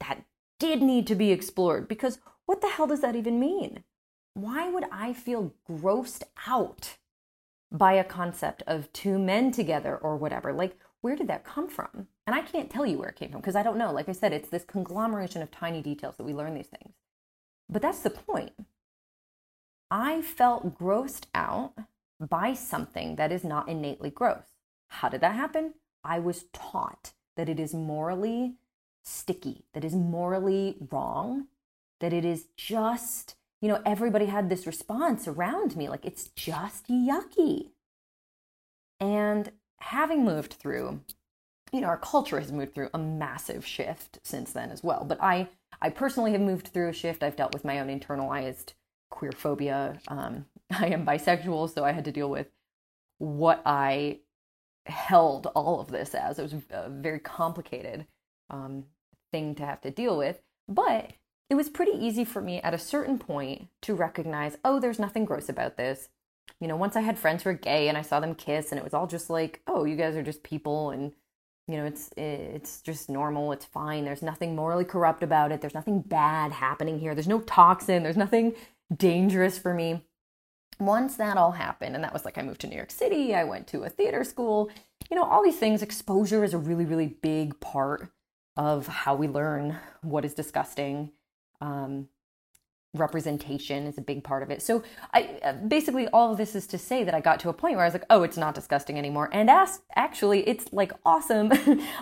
that 0.00 0.24
did 0.58 0.82
need 0.82 1.06
to 1.06 1.14
be 1.14 1.32
explored 1.32 1.88
because 1.88 2.18
what 2.46 2.60
the 2.60 2.68
hell 2.68 2.86
does 2.86 3.00
that 3.00 3.16
even 3.16 3.40
mean 3.40 3.84
why 4.34 4.68
would 4.70 4.84
i 4.92 5.12
feel 5.12 5.54
grossed 5.68 6.22
out 6.46 6.96
by 7.70 7.94
a 7.94 8.04
concept 8.04 8.62
of 8.66 8.92
two 8.92 9.18
men 9.18 9.50
together 9.52 9.96
or 9.96 10.16
whatever 10.16 10.52
like 10.52 10.76
where 11.02 11.16
did 11.16 11.28
that 11.28 11.44
come 11.44 11.68
from 11.68 12.06
And 12.26 12.34
I 12.34 12.42
can't 12.42 12.70
tell 12.70 12.86
you 12.86 12.98
where 12.98 13.08
it 13.08 13.16
came 13.16 13.30
from 13.30 13.40
because 13.40 13.56
I 13.56 13.62
don't 13.62 13.78
know. 13.78 13.92
Like 13.92 14.08
I 14.08 14.12
said, 14.12 14.32
it's 14.32 14.48
this 14.48 14.64
conglomeration 14.64 15.42
of 15.42 15.50
tiny 15.50 15.82
details 15.82 16.16
that 16.16 16.24
we 16.24 16.32
learn 16.34 16.54
these 16.54 16.68
things. 16.68 16.94
But 17.68 17.82
that's 17.82 18.00
the 18.00 18.10
point. 18.10 18.52
I 19.90 20.22
felt 20.22 20.78
grossed 20.78 21.26
out 21.34 21.74
by 22.20 22.54
something 22.54 23.16
that 23.16 23.32
is 23.32 23.44
not 23.44 23.68
innately 23.68 24.10
gross. 24.10 24.51
How 24.92 25.08
did 25.08 25.22
that 25.22 25.34
happen? 25.34 25.74
I 26.04 26.18
was 26.18 26.44
taught 26.52 27.12
that 27.36 27.48
it 27.48 27.58
is 27.58 27.72
morally 27.72 28.56
sticky, 29.02 29.64
that 29.72 29.84
is 29.84 29.94
morally 29.94 30.76
wrong, 30.90 31.46
that 32.00 32.12
it 32.12 32.24
is 32.24 32.46
just, 32.56 33.36
you 33.62 33.68
know, 33.68 33.80
everybody 33.86 34.26
had 34.26 34.50
this 34.50 34.66
response 34.66 35.26
around 35.26 35.76
me 35.76 35.88
like 35.88 36.04
it's 36.04 36.28
just 36.36 36.88
yucky. 36.88 37.70
And 39.00 39.50
having 39.80 40.24
moved 40.24 40.54
through, 40.54 41.00
you 41.72 41.80
know, 41.80 41.88
our 41.88 41.96
culture 41.96 42.38
has 42.38 42.52
moved 42.52 42.74
through 42.74 42.90
a 42.92 42.98
massive 42.98 43.66
shift 43.66 44.18
since 44.22 44.52
then 44.52 44.70
as 44.70 44.84
well. 44.84 45.04
But 45.04 45.22
I, 45.22 45.48
I 45.80 45.88
personally 45.88 46.32
have 46.32 46.40
moved 46.40 46.68
through 46.68 46.90
a 46.90 46.92
shift. 46.92 47.22
I've 47.22 47.36
dealt 47.36 47.54
with 47.54 47.64
my 47.64 47.80
own 47.80 47.88
internalized 47.88 48.74
queer 49.10 49.32
phobia. 49.32 49.98
Um, 50.08 50.44
I 50.70 50.88
am 50.88 51.06
bisexual, 51.06 51.72
so 51.74 51.82
I 51.82 51.92
had 51.92 52.04
to 52.04 52.12
deal 52.12 52.28
with 52.28 52.48
what 53.18 53.62
I 53.64 54.18
held 54.86 55.46
all 55.48 55.80
of 55.80 55.88
this 55.88 56.14
as. 56.14 56.38
It 56.38 56.42
was 56.42 56.54
a 56.70 56.88
very 56.88 57.18
complicated 57.18 58.06
um, 58.50 58.84
thing 59.30 59.54
to 59.56 59.66
have 59.66 59.80
to 59.82 59.90
deal 59.90 60.16
with. 60.16 60.40
But 60.68 61.12
it 61.50 61.54
was 61.54 61.68
pretty 61.68 61.92
easy 61.92 62.24
for 62.24 62.40
me 62.40 62.60
at 62.62 62.74
a 62.74 62.78
certain 62.78 63.18
point 63.18 63.68
to 63.82 63.94
recognize, 63.94 64.56
oh, 64.64 64.80
there's 64.80 64.98
nothing 64.98 65.24
gross 65.24 65.48
about 65.48 65.76
this. 65.76 66.08
You 66.60 66.68
know, 66.68 66.76
once 66.76 66.96
I 66.96 67.00
had 67.00 67.18
friends 67.18 67.42
who 67.42 67.50
were 67.50 67.54
gay 67.54 67.88
and 67.88 67.98
I 67.98 68.02
saw 68.02 68.20
them 68.20 68.34
kiss, 68.34 68.70
and 68.70 68.78
it 68.78 68.84
was 68.84 68.94
all 68.94 69.06
just 69.06 69.28
like, 69.28 69.60
oh, 69.66 69.84
you 69.84 69.96
guys 69.96 70.16
are 70.16 70.22
just 70.22 70.42
people, 70.42 70.90
and 70.90 71.12
you 71.68 71.76
know, 71.76 71.84
it's 71.84 72.10
it's 72.16 72.80
just 72.80 73.08
normal. 73.08 73.52
It's 73.52 73.64
fine. 73.64 74.04
There's 74.04 74.22
nothing 74.22 74.56
morally 74.56 74.84
corrupt 74.84 75.22
about 75.22 75.52
it. 75.52 75.60
There's 75.60 75.74
nothing 75.74 76.00
bad 76.00 76.52
happening 76.52 76.98
here. 76.98 77.14
There's 77.14 77.28
no 77.28 77.40
toxin. 77.40 78.02
There's 78.02 78.16
nothing 78.16 78.54
dangerous 78.94 79.58
for 79.58 79.74
me. 79.74 80.04
Once 80.86 81.16
that 81.16 81.36
all 81.36 81.52
happened, 81.52 81.94
and 81.94 82.02
that 82.04 82.12
was 82.12 82.24
like 82.24 82.38
I 82.38 82.42
moved 82.42 82.60
to 82.62 82.66
New 82.66 82.76
York 82.76 82.90
City, 82.90 83.34
I 83.34 83.44
went 83.44 83.66
to 83.68 83.84
a 83.84 83.88
theater 83.88 84.24
school, 84.24 84.70
you 85.10 85.16
know, 85.16 85.24
all 85.24 85.42
these 85.42 85.58
things, 85.58 85.82
exposure 85.82 86.44
is 86.44 86.54
a 86.54 86.58
really, 86.58 86.84
really 86.84 87.06
big 87.06 87.58
part 87.60 88.08
of 88.56 88.86
how 88.86 89.14
we 89.14 89.28
learn 89.28 89.76
what 90.02 90.24
is 90.24 90.34
disgusting. 90.34 91.12
Um, 91.60 92.08
representation 92.94 93.86
is 93.86 93.96
a 93.96 94.02
big 94.02 94.22
part 94.22 94.42
of 94.42 94.50
it. 94.50 94.60
So 94.60 94.82
I 95.14 95.38
uh, 95.42 95.52
basically 95.54 96.08
all 96.08 96.32
of 96.32 96.36
this 96.36 96.54
is 96.54 96.66
to 96.68 96.78
say 96.78 97.04
that 97.04 97.14
I 97.14 97.20
got 97.20 97.40
to 97.40 97.48
a 97.48 97.52
point 97.52 97.76
where 97.76 97.84
I 97.84 97.86
was 97.86 97.94
like, 97.94 98.04
oh, 98.10 98.22
it's 98.22 98.36
not 98.36 98.54
disgusting 98.54 98.98
anymore. 98.98 99.30
And 99.32 99.48
as 99.48 99.80
actually 99.96 100.46
it's 100.46 100.70
like 100.72 100.92
awesome. 101.06 101.52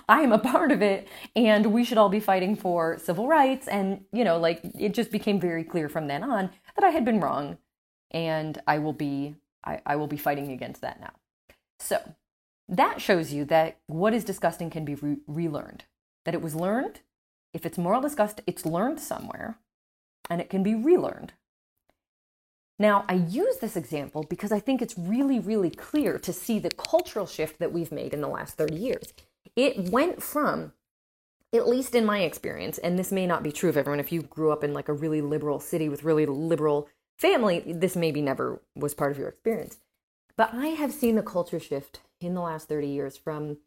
I 0.08 0.22
am 0.22 0.32
a 0.32 0.38
part 0.38 0.72
of 0.72 0.82
it 0.82 1.06
and 1.36 1.66
we 1.66 1.84
should 1.84 1.98
all 1.98 2.08
be 2.08 2.18
fighting 2.18 2.56
for 2.56 2.98
civil 2.98 3.28
rights 3.28 3.68
and 3.68 4.00
you 4.12 4.24
know, 4.24 4.38
like 4.38 4.62
it 4.78 4.92
just 4.92 5.12
became 5.12 5.38
very 5.38 5.62
clear 5.62 5.88
from 5.88 6.08
then 6.08 6.24
on 6.24 6.50
that 6.74 6.84
I 6.84 6.90
had 6.90 7.04
been 7.04 7.20
wrong 7.20 7.58
and 8.10 8.60
I 8.66 8.78
will 8.78 8.92
be 8.92 9.36
I, 9.64 9.80
I 9.84 9.96
will 9.96 10.06
be 10.06 10.16
fighting 10.16 10.52
against 10.52 10.80
that 10.80 11.00
now. 11.00 11.12
So 11.78 12.14
that 12.68 13.00
shows 13.00 13.32
you 13.32 13.44
that 13.46 13.78
what 13.86 14.14
is 14.14 14.24
disgusting 14.24 14.70
can 14.70 14.84
be 14.84 14.94
re- 14.94 15.18
relearned. 15.26 15.84
That 16.24 16.34
it 16.34 16.42
was 16.42 16.54
learned. 16.54 17.00
If 17.52 17.66
it's 17.66 17.78
moral 17.78 18.00
disgust, 18.00 18.40
it's 18.46 18.64
learned 18.64 19.00
somewhere 19.00 19.58
and 20.30 20.40
it 20.40 20.48
can 20.48 20.62
be 20.62 20.74
relearned. 20.74 21.32
Now, 22.78 23.04
I 23.08 23.14
use 23.14 23.58
this 23.58 23.76
example 23.76 24.24
because 24.30 24.52
I 24.52 24.60
think 24.60 24.80
it's 24.80 24.96
really, 24.96 25.38
really 25.38 25.68
clear 25.68 26.18
to 26.18 26.32
see 26.32 26.58
the 26.58 26.70
cultural 26.70 27.26
shift 27.26 27.58
that 27.58 27.72
we've 27.72 27.92
made 27.92 28.14
in 28.14 28.22
the 28.22 28.28
last 28.28 28.56
30 28.56 28.74
years. 28.74 29.12
It 29.54 29.90
went 29.90 30.22
from, 30.22 30.72
at 31.52 31.68
least 31.68 31.94
in 31.94 32.06
my 32.06 32.20
experience, 32.20 32.78
and 32.78 32.98
this 32.98 33.12
may 33.12 33.26
not 33.26 33.42
be 33.42 33.52
true 33.52 33.68
of 33.68 33.76
everyone, 33.76 34.00
if 34.00 34.12
you 34.12 34.22
grew 34.22 34.50
up 34.50 34.64
in 34.64 34.72
like 34.72 34.88
a 34.88 34.94
really 34.94 35.20
liberal 35.20 35.60
city 35.60 35.90
with 35.90 36.04
really 36.04 36.24
liberal 36.24 36.88
family, 37.20 37.62
this 37.66 37.94
maybe 37.94 38.22
never 38.22 38.62
was 38.74 38.94
part 38.94 39.12
of 39.12 39.18
your 39.18 39.28
experience. 39.28 39.78
But 40.36 40.54
I 40.54 40.68
have 40.68 40.92
seen 40.92 41.16
the 41.16 41.22
culture 41.22 41.60
shift 41.60 42.00
in 42.20 42.34
the 42.34 42.40
last 42.40 42.68
30 42.68 42.88
years 42.88 43.16
from 43.16 43.58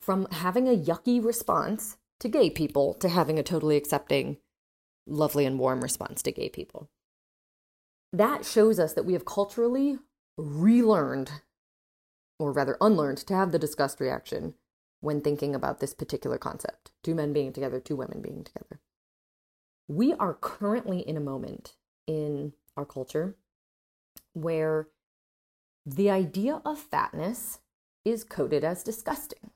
from 0.00 0.26
having 0.30 0.66
a 0.66 0.76
yucky 0.76 1.22
response 1.22 1.98
to 2.20 2.28
gay 2.28 2.48
people 2.48 2.94
to 2.94 3.08
having 3.08 3.38
a 3.38 3.42
totally 3.42 3.76
accepting 3.76 4.38
lovely 5.06 5.44
and 5.44 5.58
warm 5.58 5.82
response 5.82 6.22
to 6.22 6.32
gay 6.32 6.48
people. 6.48 6.88
That 8.12 8.46
shows 8.46 8.78
us 8.78 8.94
that 8.94 9.04
we 9.04 9.12
have 9.12 9.24
culturally 9.24 9.98
relearned, 10.38 11.30
or 12.38 12.52
rather 12.52 12.78
unlearned, 12.80 13.18
to 13.18 13.34
have 13.34 13.52
the 13.52 13.58
disgust 13.58 14.00
reaction 14.00 14.54
when 15.00 15.20
thinking 15.20 15.54
about 15.54 15.80
this 15.80 15.92
particular 15.92 16.38
concept 16.38 16.92
two 17.02 17.14
men 17.14 17.32
being 17.32 17.52
together, 17.52 17.80
two 17.80 17.96
women 17.96 18.22
being 18.22 18.44
together. 18.44 18.80
We 19.86 20.14
are 20.14 20.34
currently 20.34 21.00
in 21.00 21.16
a 21.16 21.20
moment 21.20 21.74
in 22.06 22.52
our 22.76 22.84
culture 22.84 23.36
where 24.32 24.88
the 25.84 26.10
idea 26.10 26.60
of 26.64 26.78
fatness 26.78 27.60
is 28.04 28.24
coded 28.24 28.64
as 28.64 28.82
disgusting. 28.82 29.50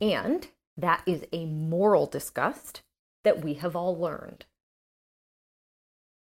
And 0.00 0.48
that 0.76 1.02
is 1.06 1.24
a 1.32 1.46
moral 1.46 2.06
disgust 2.06 2.82
that 3.24 3.44
we 3.44 3.54
have 3.54 3.76
all 3.76 3.96
learned. 3.96 4.46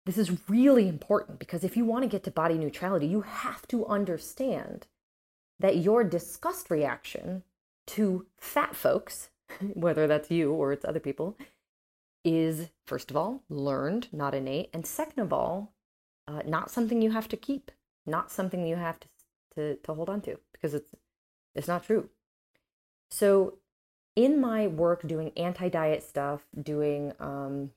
This 0.05 0.17
is 0.17 0.49
really 0.49 0.88
important 0.88 1.38
because 1.38 1.63
if 1.63 1.77
you 1.77 1.85
want 1.85 2.03
to 2.03 2.09
get 2.09 2.23
to 2.23 2.31
body 2.31 2.57
neutrality, 2.57 3.05
you 3.05 3.21
have 3.21 3.67
to 3.67 3.85
understand 3.85 4.88
that 5.59 5.77
your 5.77 6.03
disgust 6.03 6.71
reaction 6.71 7.43
to 7.88 8.25
fat 8.39 8.75
folks, 8.75 9.29
whether 9.73 10.07
that's 10.07 10.31
you 10.31 10.51
or 10.51 10.71
it's 10.71 10.85
other 10.85 10.99
people, 10.99 11.38
is 12.23 12.69
first 12.85 13.09
of 13.11 13.17
all 13.17 13.43
learned, 13.49 14.07
not 14.11 14.35
innate, 14.35 14.69
and 14.73 14.85
second 14.85 15.21
of 15.21 15.33
all, 15.33 15.73
uh, 16.27 16.41
not 16.45 16.71
something 16.71 17.01
you 17.01 17.11
have 17.11 17.27
to 17.29 17.38
keep, 17.38 17.71
not 18.05 18.31
something 18.31 18.65
you 18.65 18.75
have 18.75 18.99
to, 18.99 19.07
to, 19.55 19.75
to 19.77 19.93
hold 19.93 20.09
on 20.09 20.21
to 20.21 20.38
because 20.53 20.73
it's 20.73 20.91
it's 21.55 21.67
not 21.67 21.83
true. 21.83 22.09
So 23.11 23.59
in 24.15 24.39
my 24.39 24.67
work 24.67 25.07
doing 25.07 25.31
anti 25.38 25.69
diet 25.69 26.03
stuff, 26.03 26.41
doing, 26.61 27.13
um, 27.19 27.71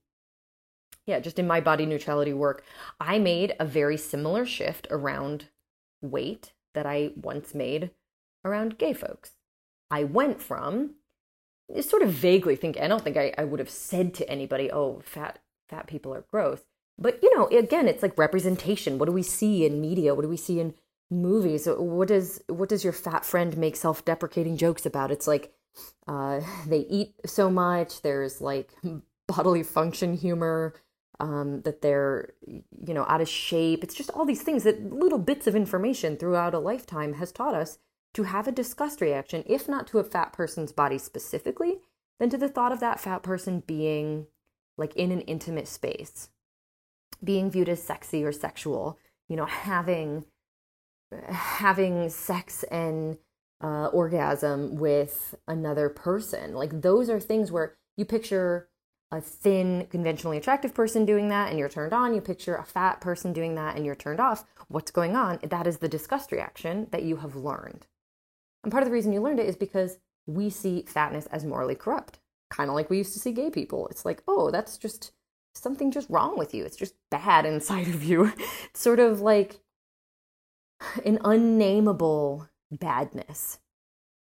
yeah, 1.06 1.20
just 1.20 1.38
in 1.38 1.46
my 1.46 1.60
body 1.60 1.86
neutrality 1.86 2.32
work, 2.32 2.64
I 3.00 3.18
made 3.18 3.54
a 3.58 3.64
very 3.64 3.96
similar 3.96 4.44
shift 4.44 4.86
around 4.90 5.46
weight 6.00 6.52
that 6.74 6.86
I 6.86 7.12
once 7.16 7.54
made 7.54 7.90
around 8.44 8.78
gay 8.78 8.92
folks. 8.92 9.32
I 9.90 10.04
went 10.04 10.40
from 10.40 10.94
sort 11.80 12.02
of 12.02 12.10
vaguely 12.10 12.56
think 12.56 12.78
I 12.78 12.88
don't 12.88 13.02
think 13.02 13.16
I, 13.16 13.32
I 13.38 13.44
would 13.44 13.60
have 13.60 13.70
said 13.70 14.14
to 14.14 14.28
anybody, 14.28 14.70
oh, 14.70 15.00
fat 15.04 15.38
fat 15.68 15.86
people 15.86 16.14
are 16.14 16.24
gross. 16.30 16.60
But 16.98 17.18
you 17.22 17.36
know, 17.36 17.46
again, 17.46 17.88
it's 17.88 18.02
like 18.02 18.16
representation. 18.18 18.98
What 18.98 19.06
do 19.06 19.12
we 19.12 19.22
see 19.22 19.64
in 19.64 19.80
media? 19.80 20.14
What 20.14 20.22
do 20.22 20.28
we 20.28 20.36
see 20.36 20.60
in 20.60 20.74
movies? 21.10 21.66
What 21.66 22.08
does 22.08 22.42
what 22.48 22.68
does 22.68 22.84
your 22.84 22.92
fat 22.92 23.24
friend 23.24 23.56
make 23.56 23.76
self-deprecating 23.76 24.56
jokes 24.56 24.86
about? 24.86 25.10
It's 25.10 25.26
like 25.26 25.52
uh, 26.06 26.40
they 26.66 26.80
eat 26.80 27.14
so 27.26 27.50
much. 27.50 28.02
There's 28.02 28.40
like 28.40 28.70
bodily 29.26 29.62
function 29.62 30.14
humor. 30.14 30.74
Um, 31.20 31.60
that 31.62 31.82
they're 31.82 32.32
you 32.46 32.94
know 32.94 33.04
out 33.06 33.20
of 33.20 33.28
shape. 33.28 33.84
It's 33.84 33.94
just 33.94 34.10
all 34.10 34.24
these 34.24 34.42
things 34.42 34.64
that 34.64 34.92
little 34.92 35.18
bits 35.18 35.46
of 35.46 35.54
information 35.54 36.16
throughout 36.16 36.54
a 36.54 36.58
lifetime 36.58 37.14
has 37.14 37.30
taught 37.30 37.54
us 37.54 37.78
to 38.14 38.24
have 38.24 38.46
a 38.46 38.52
disgust 38.52 39.00
reaction, 39.00 39.42
if 39.46 39.68
not 39.68 39.86
to 39.88 39.98
a 39.98 40.04
fat 40.04 40.32
person's 40.32 40.72
body 40.72 40.98
specifically, 40.98 41.78
then 42.18 42.30
to 42.30 42.38
the 42.38 42.48
thought 42.48 42.72
of 42.72 42.80
that 42.80 43.00
fat 43.00 43.22
person 43.22 43.62
being 43.66 44.26
like 44.76 44.94
in 44.96 45.10
an 45.10 45.22
intimate 45.22 45.68
space, 45.68 46.28
being 47.22 47.50
viewed 47.50 47.68
as 47.68 47.82
sexy 47.82 48.24
or 48.24 48.32
sexual. 48.32 48.98
You 49.28 49.36
know, 49.36 49.46
having 49.46 50.26
having 51.28 52.08
sex 52.10 52.64
and 52.64 53.18
uh, 53.62 53.86
orgasm 53.86 54.76
with 54.76 55.34
another 55.46 55.88
person. 55.88 56.54
Like 56.54 56.82
those 56.82 57.08
are 57.08 57.20
things 57.20 57.52
where 57.52 57.74
you 57.96 58.04
picture 58.04 58.68
a 59.10 59.20
thin, 59.20 59.86
conventionally 59.90 60.38
attractive 60.38 60.74
person 60.74 61.04
doing 61.04 61.28
that 61.28 61.50
and 61.50 61.58
you're 61.58 61.68
turned 61.68 61.92
on. 61.92 62.14
You 62.14 62.20
picture 62.20 62.56
a 62.56 62.64
fat 62.64 63.00
person 63.00 63.32
doing 63.32 63.54
that 63.56 63.76
and 63.76 63.84
you're 63.84 63.94
turned 63.94 64.20
off. 64.20 64.44
What's 64.68 64.90
going 64.90 65.14
on? 65.14 65.38
That 65.42 65.66
is 65.66 65.78
the 65.78 65.88
disgust 65.88 66.32
reaction 66.32 66.88
that 66.90 67.02
you 67.02 67.16
have 67.16 67.36
learned. 67.36 67.86
And 68.62 68.70
part 68.70 68.82
of 68.82 68.88
the 68.88 68.92
reason 68.92 69.12
you 69.12 69.20
learned 69.20 69.40
it 69.40 69.48
is 69.48 69.56
because 69.56 69.98
we 70.26 70.50
see 70.50 70.84
fatness 70.86 71.26
as 71.26 71.44
morally 71.44 71.74
corrupt, 71.74 72.20
kind 72.50 72.70
of 72.70 72.76
like 72.76 72.90
we 72.90 72.98
used 72.98 73.12
to 73.14 73.18
see 73.18 73.32
gay 73.32 73.50
people. 73.50 73.88
It's 73.88 74.04
like, 74.04 74.22
oh, 74.28 74.50
that's 74.50 74.78
just 74.78 75.12
something 75.54 75.90
just 75.90 76.08
wrong 76.08 76.38
with 76.38 76.54
you. 76.54 76.64
It's 76.64 76.76
just 76.76 76.94
bad 77.10 77.46
inside 77.52 77.88
of 77.88 78.04
you. 78.04 78.32
It's 78.64 78.80
sort 78.80 79.00
of 79.00 79.20
like 79.20 79.60
an 81.04 81.18
unnameable 81.24 82.48
badness. 82.70 83.58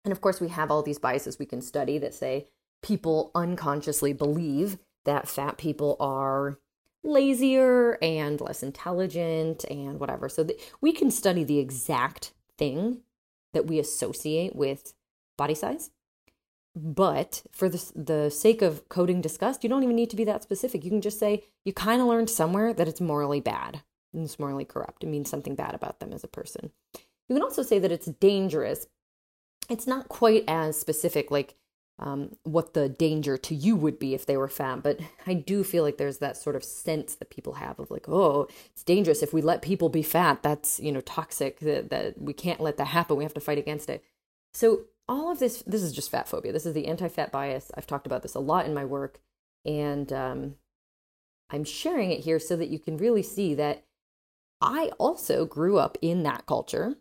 And 0.05 0.12
of 0.12 0.21
course, 0.21 0.39
we 0.39 0.50
have 0.50 0.71
all 0.71 0.81
these 0.81 1.00
biases 1.00 1.38
we 1.38 1.45
can 1.45 1.62
study 1.62 1.98
that 1.98 2.13
say 2.13 2.48
people 2.81 3.31
unconsciously 3.36 4.13
believe 4.13 4.77
that 5.05 5.27
fat 5.27 5.57
people 5.57 5.98
are 6.00 6.59
lazier 7.03 7.98
and 8.01 8.39
less 8.41 8.63
intelligent 8.63 9.65
and 9.69 10.00
whatever. 10.00 10.29
So 10.29 10.43
th- 10.43 10.59
we 10.81 10.91
can 10.91 11.12
study 11.12 11.43
the 11.43 11.59
exact 11.59 12.33
thing 12.57 13.01
that 13.53 13.68
we 13.68 13.79
associate 13.79 14.56
with 14.56 14.94
body 15.38 15.56
size 15.56 15.91
But 16.75 17.44
for 17.51 17.68
the, 17.68 17.91
the 17.96 18.29
sake 18.29 18.62
of 18.62 18.88
coding 18.89 19.22
disgust, 19.22 19.63
you 19.63 19.70
don't 19.70 19.84
even 19.84 19.96
need 19.96 20.10
to 20.12 20.15
be 20.15 20.24
that 20.25 20.44
specific. 20.44 20.84
You 20.84 20.91
can 20.91 21.01
just 21.01 21.20
say 21.20 21.44
you 21.65 21.74
kind 21.74 22.01
of 22.01 22.08
learned 22.08 22.29
somewhere 22.29 22.74
that 22.74 22.88
it's 22.88 23.01
morally 23.01 23.41
bad 23.41 23.82
and 24.13 24.24
it's 24.24 24.39
morally 24.39 24.65
corrupt. 24.65 25.03
It 25.03 25.08
means 25.08 25.29
something 25.29 25.56
bad 25.56 25.75
about 25.75 26.00
them 26.00 26.13
as 26.13 26.24
a 26.24 26.27
person. 26.27 26.72
You 27.27 27.36
can 27.36 27.44
also 27.44 27.63
say 27.63 27.79
that 27.79 27.91
it's 27.91 28.06
dangerous. 28.08 28.88
It's 29.70 29.88
not 29.88 30.10
quite 30.10 30.46
as 30.48 30.79
specific, 30.79 31.32
like 31.32 31.56
um, 32.00 32.36
what 32.44 32.74
the 32.74 32.88
danger 32.88 33.38
to 33.38 33.53
you 33.53 33.75
would 33.75 34.00
be 34.00 34.13
if 34.13 34.25
they 34.25 34.38
were 34.38 34.48
fat. 34.48 34.82
But 34.82 35.00
I 35.27 35.34
do 35.34 35.63
feel 35.63 35.84
like 35.84 35.98
there's 35.98 36.20
that 36.20 36.38
sort 36.38 36.56
of 36.56 36.63
sense 36.63 37.15
that 37.15 37.29
people 37.29 37.53
have 37.53 37.79
of 37.79 37.91
like, 37.91 38.08
oh, 38.08 38.48
it's 38.72 38.84
dangerous 38.84 39.22
if 39.22 39.34
we 39.34 39.41
let 39.41 39.62
people 39.62 39.89
be 39.89 40.01
fat. 40.01 40.41
That's 40.41 40.79
you 40.79 40.91
know 40.91 41.01
toxic. 41.01 41.60
That, 41.60 41.89
that 41.89 42.22
we 42.22 42.34
can't 42.34 42.62
let 42.62 42.77
that 42.77 42.86
happen. 42.86 43.18
We 43.18 43.24
have 43.24 43.34
to 43.36 43.41
fight 43.41 43.58
against 43.58 43.89
it. 43.89 44.03
So 44.53 44.86
all 45.08 45.32
of 45.32 45.39
this, 45.39 45.63
this 45.68 45.82
is 45.82 45.91
just 45.91 46.12
fat 46.12 46.27
phobia. 46.29 46.53
This 46.53 46.65
is 46.65 46.74
the 46.74 46.88
anti-fat 46.88 47.32
bias. 47.32 47.72
I've 47.75 47.88
talked 47.88 48.06
about 48.06 48.22
this 48.22 48.36
a 48.36 48.39
lot 48.39 48.65
in 48.65 48.74
my 48.74 48.86
work, 48.86 49.20
and 49.65 50.12
um, 50.13 50.56
I'm 51.50 51.63
sharing 51.63 52.12
it 52.12 52.22
here 52.22 52.39
so 52.39 52.56
that 52.56 52.70
you 52.70 52.79
can 52.79 52.98
really 52.98 53.24
see 53.24 53.56
that 53.56 53.84
I 54.62 54.91
also 54.98 55.46
grew 55.46 55.77
up 55.77 55.98
in 56.01 56.24
that 56.24 56.46
culture. 56.46 56.96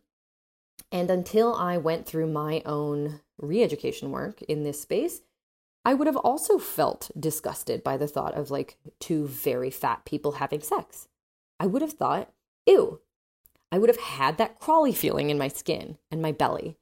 And 0.91 1.11
until 1.11 1.55
I 1.55 1.77
went 1.77 2.07
through 2.07 2.29
my 2.29 2.63
own 2.65 3.21
re 3.39 3.63
education 3.63 4.11
work 4.11 4.43
in 4.43 4.63
this 4.63 4.81
space, 4.81 5.23
I 5.85 5.95
would 5.95 6.07
have 6.07 6.17
also 6.17 6.59
felt 6.59 7.11
disgusted 7.19 7.83
by 7.83 7.97
the 7.97 8.09
thought 8.09 8.35
of 8.35 8.51
like 8.51 8.77
two 9.01 9.27
very 9.27 9.71
fat 9.71 10.05
people 10.05 10.33
having 10.33 10.61
sex. 10.61 11.09
I 11.59 11.67
would 11.67 11.83
have 11.83 11.93
thought, 11.93 12.31
ew. 12.67 13.01
I 13.71 13.79
would 13.79 13.89
have 13.89 14.01
had 14.01 14.39
that 14.39 14.59
crawly 14.59 14.93
feeling 14.93 15.31
in 15.31 15.39
my 15.39 15.49
skin 15.49 15.99
and 16.11 16.23
my 16.23 16.33
belly. 16.33 16.77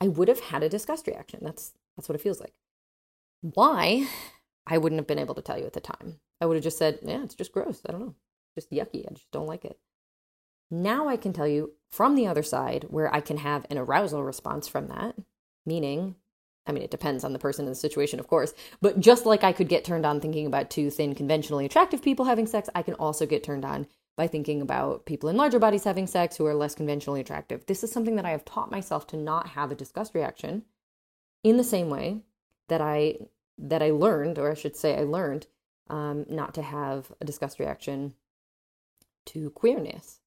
I 0.00 0.08
would 0.08 0.28
have 0.28 0.40
had 0.40 0.62
a 0.62 0.68
disgust 0.68 1.06
reaction. 1.06 1.40
That's 1.42 1.72
that's 1.96 2.08
what 2.08 2.16
it 2.16 2.22
feels 2.22 2.40
like. 2.40 2.54
Why? 3.40 4.08
I 4.66 4.78
wouldn't 4.78 4.98
have 4.98 5.06
been 5.06 5.18
able 5.18 5.34
to 5.34 5.42
tell 5.42 5.58
you 5.58 5.66
at 5.66 5.72
the 5.72 5.80
time. 5.80 6.20
I 6.40 6.46
would 6.46 6.54
have 6.54 6.64
just 6.64 6.78
said, 6.78 7.00
yeah, 7.02 7.22
it's 7.22 7.34
just 7.34 7.52
gross. 7.52 7.82
I 7.86 7.92
don't 7.92 8.00
know. 8.00 8.14
Just 8.54 8.70
yucky. 8.70 9.06
I 9.08 9.14
just 9.14 9.30
don't 9.30 9.46
like 9.46 9.64
it. 9.64 9.78
Now 10.70 11.08
I 11.08 11.16
can 11.16 11.32
tell 11.32 11.46
you 11.46 11.72
from 11.90 12.14
the 12.14 12.26
other 12.26 12.42
side 12.42 12.86
where 12.88 13.12
I 13.14 13.20
can 13.20 13.38
have 13.38 13.66
an 13.68 13.78
arousal 13.78 14.24
response 14.24 14.66
from 14.68 14.86
that, 14.88 15.16
meaning, 15.64 16.16
I 16.66 16.72
mean, 16.72 16.82
it 16.82 16.90
depends 16.90 17.24
on 17.24 17.32
the 17.32 17.38
person 17.38 17.64
and 17.66 17.72
the 17.72 17.78
situation, 17.78 18.20
of 18.20 18.28
course, 18.28 18.54
but 18.80 19.00
just 19.00 19.26
like 19.26 19.44
I 19.44 19.52
could 19.52 19.68
get 19.68 19.84
turned 19.84 20.06
on 20.06 20.20
thinking 20.20 20.46
about 20.46 20.70
two 20.70 20.90
thin, 20.90 21.14
conventionally 21.14 21.66
attractive 21.66 22.02
people 22.02 22.24
having 22.24 22.46
sex, 22.46 22.68
I 22.74 22.82
can 22.82 22.94
also 22.94 23.26
get 23.26 23.42
turned 23.42 23.64
on 23.64 23.86
by 24.16 24.26
thinking 24.26 24.60
about 24.60 25.06
people 25.06 25.28
in 25.28 25.36
larger 25.36 25.58
bodies 25.58 25.84
having 25.84 26.06
sex 26.06 26.36
who 26.36 26.46
are 26.46 26.54
less 26.54 26.74
conventionally 26.74 27.20
attractive. 27.20 27.66
This 27.66 27.82
is 27.82 27.90
something 27.90 28.16
that 28.16 28.26
I 28.26 28.30
have 28.30 28.44
taught 28.44 28.70
myself 28.70 29.06
to 29.08 29.16
not 29.16 29.48
have 29.48 29.70
a 29.70 29.74
disgust 29.76 30.14
reaction 30.14 30.64
in 31.42 31.56
the 31.56 31.64
same 31.64 31.88
way 31.88 32.22
that 32.68 32.80
I 32.80 33.16
that 33.58 33.82
I 33.82 33.90
learned, 33.90 34.38
or 34.38 34.50
I 34.50 34.54
should 34.54 34.76
say, 34.76 34.98
I 34.98 35.02
learned 35.02 35.46
um, 35.88 36.24
not 36.28 36.54
to 36.54 36.62
have 36.62 37.12
a 37.20 37.24
disgust 37.24 37.58
reaction 37.58 38.14
to 39.26 39.50
queerness. 39.50 40.20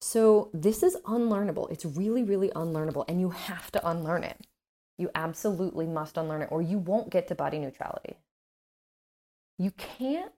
So 0.00 0.50
this 0.52 0.82
is 0.82 0.96
unlearnable. 1.04 1.70
It's 1.70 1.84
really, 1.84 2.22
really 2.22 2.50
unlearnable, 2.50 3.04
and 3.08 3.20
you 3.20 3.30
have 3.30 3.70
to 3.72 3.88
unlearn 3.88 4.24
it. 4.24 4.46
You 4.98 5.10
absolutely 5.14 5.86
must 5.86 6.16
unlearn 6.16 6.42
it, 6.42 6.48
or 6.50 6.62
you 6.62 6.78
won't 6.78 7.10
get 7.10 7.28
to 7.28 7.34
body 7.34 7.58
neutrality. 7.58 8.16
You 9.58 9.70
can't 9.72 10.32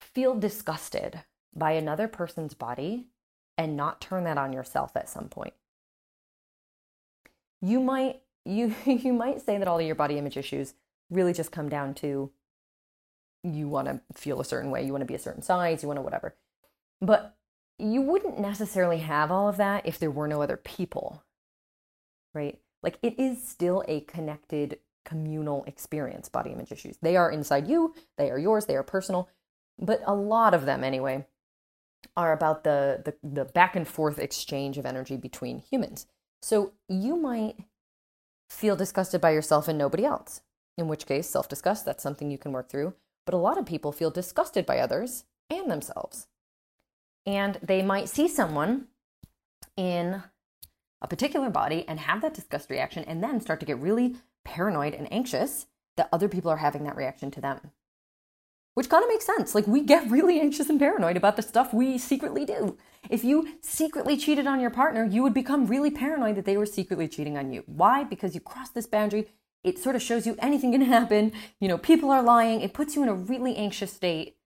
feel 0.00 0.34
disgusted 0.34 1.22
by 1.54 1.72
another 1.72 2.08
person's 2.08 2.54
body 2.54 3.08
and 3.56 3.76
not 3.76 4.00
turn 4.00 4.24
that 4.24 4.38
on 4.38 4.52
yourself 4.52 4.96
at 4.96 5.08
some 5.08 5.28
point. 5.28 5.54
You 7.60 7.80
might 7.80 8.20
you 8.44 8.74
you 8.86 9.12
might 9.12 9.42
say 9.42 9.58
that 9.58 9.68
all 9.68 9.78
of 9.78 9.86
your 9.86 9.94
body 9.94 10.16
image 10.16 10.36
issues 10.36 10.74
really 11.10 11.32
just 11.32 11.52
come 11.52 11.68
down 11.68 11.94
to 11.94 12.30
you 13.42 13.68
want 13.68 13.88
to 13.88 14.00
feel 14.14 14.40
a 14.40 14.44
certain 14.44 14.70
way, 14.70 14.84
you 14.84 14.92
want 14.92 15.02
to 15.02 15.06
be 15.06 15.14
a 15.14 15.18
certain 15.18 15.42
size, 15.42 15.82
you 15.82 15.88
want 15.88 15.98
to 15.98 16.02
whatever. 16.02 16.34
But 17.00 17.36
you 17.78 18.02
wouldn't 18.02 18.38
necessarily 18.40 18.98
have 18.98 19.30
all 19.30 19.48
of 19.48 19.56
that 19.58 19.86
if 19.86 19.98
there 19.98 20.10
were 20.10 20.26
no 20.26 20.42
other 20.42 20.56
people, 20.56 21.22
right? 22.34 22.58
Like 22.82 22.98
it 23.02 23.18
is 23.18 23.46
still 23.46 23.84
a 23.88 24.00
connected 24.02 24.78
communal 25.04 25.64
experience, 25.66 26.28
body 26.28 26.50
image 26.50 26.72
issues. 26.72 26.98
They 27.00 27.16
are 27.16 27.30
inside 27.30 27.68
you, 27.68 27.94
they 28.16 28.30
are 28.30 28.38
yours, 28.38 28.66
they 28.66 28.76
are 28.76 28.82
personal, 28.82 29.28
but 29.78 30.00
a 30.06 30.14
lot 30.14 30.54
of 30.54 30.66
them, 30.66 30.84
anyway, 30.84 31.26
are 32.16 32.32
about 32.32 32.64
the, 32.64 33.02
the, 33.04 33.28
the 33.28 33.44
back 33.44 33.74
and 33.74 33.86
forth 33.86 34.18
exchange 34.18 34.78
of 34.78 34.86
energy 34.86 35.16
between 35.16 35.58
humans. 35.58 36.06
So 36.42 36.72
you 36.88 37.16
might 37.16 37.56
feel 38.50 38.76
disgusted 38.76 39.20
by 39.20 39.30
yourself 39.30 39.66
and 39.68 39.78
nobody 39.78 40.04
else, 40.04 40.42
in 40.76 40.88
which 40.88 41.06
case, 41.06 41.28
self 41.28 41.48
disgust, 41.48 41.84
that's 41.84 42.02
something 42.02 42.30
you 42.30 42.38
can 42.38 42.52
work 42.52 42.68
through. 42.68 42.94
But 43.24 43.34
a 43.34 43.38
lot 43.38 43.58
of 43.58 43.66
people 43.66 43.92
feel 43.92 44.10
disgusted 44.10 44.66
by 44.66 44.78
others 44.78 45.24
and 45.50 45.70
themselves 45.70 46.26
and 47.28 47.58
they 47.62 47.82
might 47.82 48.08
see 48.08 48.26
someone 48.26 48.86
in 49.76 50.22
a 51.00 51.08
particular 51.08 51.50
body 51.50 51.84
and 51.86 52.00
have 52.00 52.20
that 52.22 52.34
disgust 52.34 52.70
reaction 52.70 53.04
and 53.04 53.22
then 53.22 53.40
start 53.40 53.60
to 53.60 53.66
get 53.66 53.80
really 53.80 54.16
paranoid 54.44 54.94
and 54.94 55.12
anxious 55.12 55.66
that 55.96 56.08
other 56.12 56.28
people 56.28 56.50
are 56.50 56.58
having 56.58 56.84
that 56.84 56.96
reaction 56.96 57.30
to 57.32 57.40
them. 57.40 57.72
Which 58.74 58.88
kind 58.88 59.02
of 59.02 59.08
makes 59.10 59.26
sense. 59.26 59.54
Like, 59.54 59.66
we 59.66 59.82
get 59.82 60.10
really 60.10 60.40
anxious 60.40 60.68
and 60.68 60.78
paranoid 60.78 61.16
about 61.16 61.36
the 61.36 61.42
stuff 61.42 61.74
we 61.74 61.98
secretly 61.98 62.44
do. 62.44 62.76
If 63.10 63.24
you 63.24 63.56
secretly 63.60 64.16
cheated 64.16 64.46
on 64.46 64.60
your 64.60 64.70
partner, 64.70 65.04
you 65.04 65.22
would 65.22 65.34
become 65.34 65.66
really 65.66 65.90
paranoid 65.90 66.36
that 66.36 66.44
they 66.44 66.56
were 66.56 66.66
secretly 66.66 67.08
cheating 67.08 67.36
on 67.36 67.52
you. 67.52 67.64
Why? 67.66 68.04
Because 68.04 68.34
you 68.34 68.40
crossed 68.40 68.74
this 68.74 68.86
boundary. 68.86 69.26
It 69.64 69.78
sort 69.78 69.96
of 69.96 70.02
shows 70.02 70.26
you 70.26 70.36
anything 70.38 70.72
can 70.72 70.80
happen. 70.96 71.32
You 71.60 71.68
know, 71.68 71.78
people 71.78 72.10
are 72.10 72.22
lying. 72.22 72.60
It 72.60 72.72
puts 72.72 72.94
you 72.94 73.02
in 73.02 73.08
a 73.08 73.14
really 73.14 73.56
anxious 73.56 73.92
state 73.92 74.36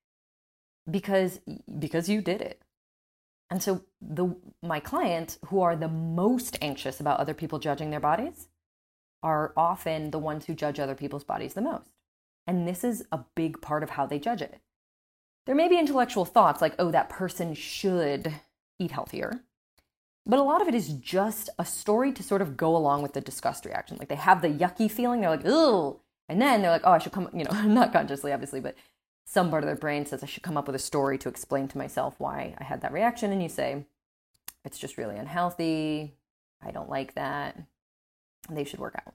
because 0.91 1.41
because 1.79 2.09
you 2.09 2.23
did 2.23 2.41
it. 2.41 2.62
And 3.53 3.63
so 3.63 3.85
the 4.01 4.35
my 4.63 4.81
clients 4.81 5.39
who 5.49 5.61
are 5.61 5.77
the 5.77 5.87
most 5.87 6.57
anxious 6.63 7.01
about 7.01 7.21
other 7.21 7.35
people 7.35 7.59
judging 7.59 7.91
their 7.91 8.01
bodies 8.01 8.49
are 9.23 9.53
often 9.59 10.11
the 10.11 10.19
ones 10.19 10.47
who 10.47 10.55
judge 10.55 10.81
other 10.81 10.95
people's 10.95 11.23
bodies 11.23 11.53
the 11.53 11.61
most. 11.61 11.91
And 12.47 12.67
this 12.67 12.83
is 12.83 13.05
a 13.13 13.27
big 13.35 13.61
part 13.61 13.83
of 13.83 13.91
how 13.91 14.07
they 14.07 14.19
judge 14.19 14.41
it. 14.41 14.59
There 15.45 15.55
may 15.55 15.69
be 15.69 15.79
intellectual 15.79 16.25
thoughts 16.25 16.63
like, 16.63 16.75
oh, 16.79 16.91
that 16.93 17.11
person 17.11 17.53
should 17.53 18.33
eat 18.79 18.93
healthier. 18.93 19.43
But 20.25 20.39
a 20.39 20.43
lot 20.43 20.63
of 20.63 20.69
it 20.69 20.75
is 20.75 20.95
just 20.95 21.51
a 21.59 21.67
story 21.67 22.11
to 22.13 22.23
sort 22.23 22.41
of 22.41 22.57
go 22.57 22.75
along 22.75 23.03
with 23.03 23.13
the 23.13 23.21
disgust 23.21 23.67
reaction. 23.67 23.99
Like 23.99 24.09
they 24.09 24.15
have 24.15 24.41
the 24.41 24.49
yucky 24.49 24.91
feeling, 24.91 25.21
they're 25.21 25.29
like, 25.29 25.45
ugh. 25.45 25.99
And 26.27 26.41
then 26.41 26.63
they're 26.63 26.71
like, 26.71 26.87
oh, 26.87 26.93
I 26.93 26.99
should 26.99 27.13
come, 27.13 27.29
you 27.35 27.45
know, 27.45 27.63
not 27.67 27.93
consciously, 27.93 28.33
obviously, 28.33 28.61
but 28.61 28.77
some 29.25 29.51
part 29.51 29.63
of 29.63 29.67
their 29.67 29.77
brain 29.77 30.05
says 30.05 30.23
I 30.23 30.27
should 30.27 30.43
come 30.43 30.57
up 30.57 30.67
with 30.67 30.77
a 30.77 30.81
story 30.81 31.19
to 31.19 31.29
explain 31.29 31.69
to 31.69 31.79
myself 31.79 32.15
why 32.19 32.55
I 32.59 32.65
had 32.65 32.81
that 32.83 32.93
reaction. 32.93 33.33
And 33.33 33.43
you 33.43 33.49
say, 33.49 33.87
it's 34.65 34.79
just 34.79 34.99
really 34.99 35.17
unhealthy. 35.17 36.15
I 36.65 36.71
don't 36.71 36.91
like 36.91 37.15
that. 37.15 37.59
They 38.51 38.65
should 38.65 38.81
work 38.81 38.95
out. 39.07 39.15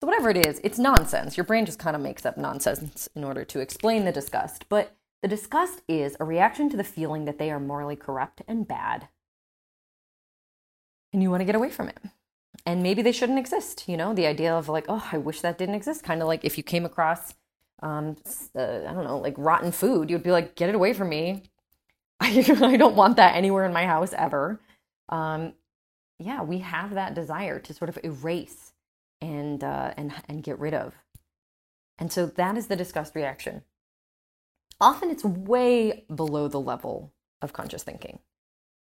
So, 0.00 0.06
whatever 0.06 0.30
it 0.30 0.46
is, 0.46 0.60
it's 0.62 0.78
nonsense. 0.78 1.36
Your 1.36 1.44
brain 1.44 1.66
just 1.66 1.78
kind 1.78 1.96
of 1.96 2.02
makes 2.02 2.24
up 2.24 2.36
nonsense 2.36 3.08
in 3.14 3.24
order 3.24 3.44
to 3.44 3.60
explain 3.60 4.04
the 4.04 4.12
disgust. 4.12 4.66
But 4.68 4.96
the 5.22 5.28
disgust 5.28 5.82
is 5.88 6.16
a 6.20 6.24
reaction 6.24 6.70
to 6.70 6.76
the 6.76 6.84
feeling 6.84 7.24
that 7.24 7.38
they 7.38 7.50
are 7.50 7.58
morally 7.58 7.96
corrupt 7.96 8.42
and 8.46 8.66
bad. 8.66 9.08
And 11.12 11.22
you 11.22 11.30
want 11.30 11.40
to 11.40 11.46
get 11.46 11.56
away 11.56 11.70
from 11.70 11.88
it. 11.88 11.98
And 12.64 12.82
maybe 12.82 13.02
they 13.02 13.12
shouldn't 13.12 13.38
exist. 13.38 13.88
You 13.88 13.96
know, 13.96 14.14
the 14.14 14.26
idea 14.26 14.54
of 14.54 14.68
like, 14.68 14.84
oh, 14.88 15.08
I 15.10 15.18
wish 15.18 15.40
that 15.40 15.58
didn't 15.58 15.74
exist. 15.74 16.04
Kind 16.04 16.22
of 16.22 16.28
like 16.28 16.44
if 16.44 16.56
you 16.56 16.62
came 16.62 16.84
across 16.84 17.34
um, 17.80 18.16
uh, 18.56 18.60
I 18.62 18.92
don't 18.92 19.04
know, 19.04 19.18
like 19.18 19.34
rotten 19.36 19.72
food, 19.72 20.10
you'd 20.10 20.22
be 20.22 20.30
like, 20.30 20.54
get 20.56 20.68
it 20.68 20.74
away 20.74 20.92
from 20.92 21.08
me. 21.08 21.44
I, 22.20 22.44
I 22.62 22.76
don't 22.76 22.96
want 22.96 23.16
that 23.16 23.36
anywhere 23.36 23.64
in 23.64 23.72
my 23.72 23.86
house 23.86 24.12
ever. 24.12 24.60
Um, 25.08 25.54
yeah, 26.18 26.42
we 26.42 26.58
have 26.58 26.94
that 26.94 27.14
desire 27.14 27.58
to 27.60 27.74
sort 27.74 27.88
of 27.88 27.98
erase 28.02 28.72
and 29.20 29.62
uh, 29.62 29.94
and 29.96 30.12
and 30.28 30.42
get 30.42 30.58
rid 30.58 30.74
of, 30.74 30.94
and 31.98 32.12
so 32.12 32.26
that 32.26 32.56
is 32.56 32.66
the 32.66 32.76
disgust 32.76 33.14
reaction. 33.14 33.62
Often 34.80 35.10
it's 35.10 35.24
way 35.24 36.04
below 36.14 36.48
the 36.48 36.60
level 36.60 37.12
of 37.40 37.52
conscious 37.52 37.82
thinking, 37.82 38.18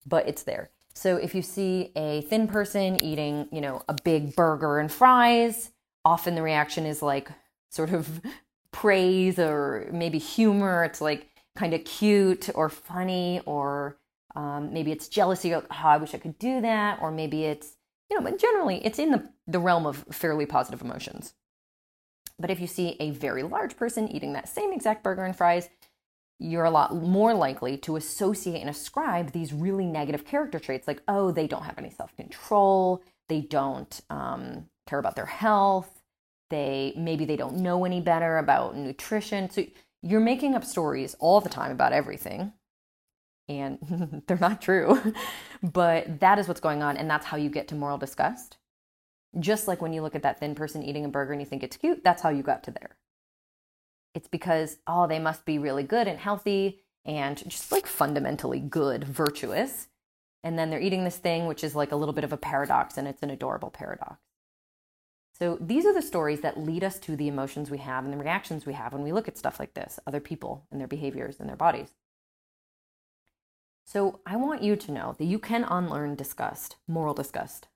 but 0.06 0.28
it's 0.28 0.42
there. 0.42 0.70
So 0.94 1.16
if 1.16 1.34
you 1.34 1.42
see 1.42 1.92
a 1.96 2.22
thin 2.22 2.46
person 2.46 3.02
eating, 3.02 3.48
you 3.50 3.60
know, 3.60 3.82
a 3.88 3.96
big 4.04 4.36
burger 4.36 4.78
and 4.78 4.90
fries, 4.90 5.70
often 6.04 6.34
the 6.34 6.42
reaction 6.42 6.86
is 6.86 7.02
like 7.02 7.30
sort 7.70 7.90
of 7.90 8.20
praise 8.72 9.38
or 9.38 9.88
maybe 9.92 10.18
humor. 10.18 10.84
It's 10.84 11.00
like 11.00 11.28
kind 11.56 11.74
of 11.74 11.84
cute 11.84 12.48
or 12.54 12.68
funny, 12.68 13.40
or 13.46 13.98
um, 14.34 14.72
maybe 14.72 14.90
it's 14.92 15.08
jealousy. 15.08 15.54
Oh, 15.54 15.64
I 15.70 15.98
wish 15.98 16.14
I 16.14 16.18
could 16.18 16.38
do 16.38 16.60
that. 16.60 16.98
Or 17.00 17.10
maybe 17.10 17.44
it's, 17.44 17.76
you 18.10 18.16
know, 18.16 18.22
but 18.22 18.40
generally 18.40 18.84
it's 18.84 18.98
in 18.98 19.10
the, 19.10 19.28
the 19.46 19.60
realm 19.60 19.86
of 19.86 20.04
fairly 20.10 20.46
positive 20.46 20.82
emotions. 20.82 21.34
But 22.38 22.50
if 22.50 22.60
you 22.60 22.66
see 22.66 22.96
a 22.98 23.10
very 23.10 23.42
large 23.42 23.76
person 23.76 24.08
eating 24.08 24.32
that 24.32 24.48
same 24.48 24.72
exact 24.72 25.04
burger 25.04 25.24
and 25.24 25.36
fries, 25.36 25.68
you're 26.38 26.64
a 26.64 26.70
lot 26.70 26.94
more 26.94 27.34
likely 27.34 27.76
to 27.78 27.96
associate 27.96 28.60
and 28.60 28.68
ascribe 28.68 29.30
these 29.30 29.52
really 29.52 29.86
negative 29.86 30.24
character 30.24 30.58
traits 30.58 30.88
like, 30.88 31.02
oh, 31.06 31.30
they 31.30 31.46
don't 31.46 31.62
have 31.62 31.78
any 31.78 31.90
self 31.90 32.14
control, 32.16 33.02
they 33.28 33.42
don't 33.42 34.00
um, 34.10 34.66
care 34.86 34.98
about 34.98 35.14
their 35.14 35.26
health, 35.26 36.01
they 36.52 36.92
maybe 36.96 37.24
they 37.24 37.36
don't 37.36 37.56
know 37.56 37.84
any 37.84 38.00
better 38.00 38.38
about 38.38 38.76
nutrition. 38.76 39.50
So 39.50 39.64
you're 40.02 40.20
making 40.20 40.54
up 40.54 40.64
stories 40.64 41.16
all 41.18 41.40
the 41.40 41.48
time 41.48 41.72
about 41.72 41.92
everything. 41.92 42.52
And 43.48 44.22
they're 44.26 44.36
not 44.36 44.60
true. 44.60 45.14
but 45.62 46.20
that 46.20 46.38
is 46.38 46.46
what's 46.46 46.60
going 46.60 46.82
on. 46.82 46.96
And 46.96 47.10
that's 47.10 47.26
how 47.26 47.36
you 47.38 47.48
get 47.48 47.68
to 47.68 47.74
moral 47.74 47.98
disgust. 47.98 48.58
Just 49.40 49.66
like 49.66 49.80
when 49.80 49.94
you 49.94 50.02
look 50.02 50.14
at 50.14 50.22
that 50.24 50.40
thin 50.40 50.54
person 50.54 50.82
eating 50.82 51.06
a 51.06 51.08
burger 51.08 51.32
and 51.32 51.40
you 51.40 51.46
think 51.46 51.62
it's 51.62 51.78
cute, 51.78 52.04
that's 52.04 52.22
how 52.22 52.28
you 52.28 52.42
got 52.42 52.62
to 52.64 52.70
there. 52.70 52.96
It's 54.14 54.28
because, 54.28 54.76
oh, 54.86 55.06
they 55.06 55.18
must 55.18 55.46
be 55.46 55.58
really 55.58 55.84
good 55.84 56.06
and 56.06 56.18
healthy 56.18 56.82
and 57.06 57.36
just 57.48 57.72
like 57.72 57.86
fundamentally 57.86 58.60
good, 58.60 59.04
virtuous. 59.04 59.88
And 60.44 60.58
then 60.58 60.68
they're 60.68 60.80
eating 60.80 61.04
this 61.04 61.16
thing, 61.16 61.46
which 61.46 61.64
is 61.64 61.74
like 61.74 61.92
a 61.92 61.96
little 61.96 62.12
bit 62.12 62.24
of 62.24 62.32
a 62.32 62.36
paradox, 62.36 62.98
and 62.98 63.08
it's 63.08 63.22
an 63.22 63.30
adorable 63.30 63.70
paradox. 63.70 64.18
So 65.38 65.58
these 65.60 65.86
are 65.86 65.94
the 65.94 66.02
stories 66.02 66.40
that 66.42 66.58
lead 66.58 66.84
us 66.84 66.98
to 67.00 67.16
the 67.16 67.28
emotions 67.28 67.70
we 67.70 67.78
have 67.78 68.04
and 68.04 68.12
the 68.12 68.18
reactions 68.18 68.66
we 68.66 68.74
have 68.74 68.92
when 68.92 69.02
we 69.02 69.12
look 69.12 69.28
at 69.28 69.38
stuff 69.38 69.58
like 69.58 69.74
this 69.74 69.98
other 70.06 70.20
people 70.20 70.66
and 70.70 70.80
their 70.80 70.88
behaviors 70.88 71.40
and 71.40 71.48
their 71.48 71.56
bodies. 71.56 71.90
So 73.84 74.20
I 74.26 74.36
want 74.36 74.62
you 74.62 74.76
to 74.76 74.92
know 74.92 75.14
that 75.18 75.24
you 75.24 75.38
can 75.38 75.64
unlearn 75.64 76.14
disgust, 76.14 76.76
moral 76.86 77.14
disgust. 77.14 77.68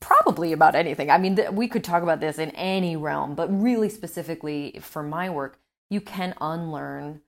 Probably 0.00 0.52
about 0.52 0.74
anything. 0.74 1.10
I 1.10 1.18
mean, 1.18 1.38
we 1.52 1.68
could 1.68 1.84
talk 1.84 2.02
about 2.02 2.20
this 2.20 2.38
in 2.38 2.50
any 2.50 2.96
realm, 2.96 3.34
but 3.34 3.48
really 3.50 3.88
specifically 3.88 4.78
for 4.80 5.02
my 5.02 5.30
work, 5.30 5.58
you 5.90 6.00
can 6.00 6.34
unlearn 6.40 7.22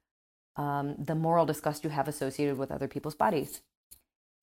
um, 0.56 0.94
the 0.98 1.14
moral 1.14 1.46
disgust 1.46 1.84
you 1.84 1.90
have 1.90 2.08
associated 2.08 2.58
with 2.58 2.70
other 2.70 2.88
people's 2.88 3.14
bodies. 3.14 3.62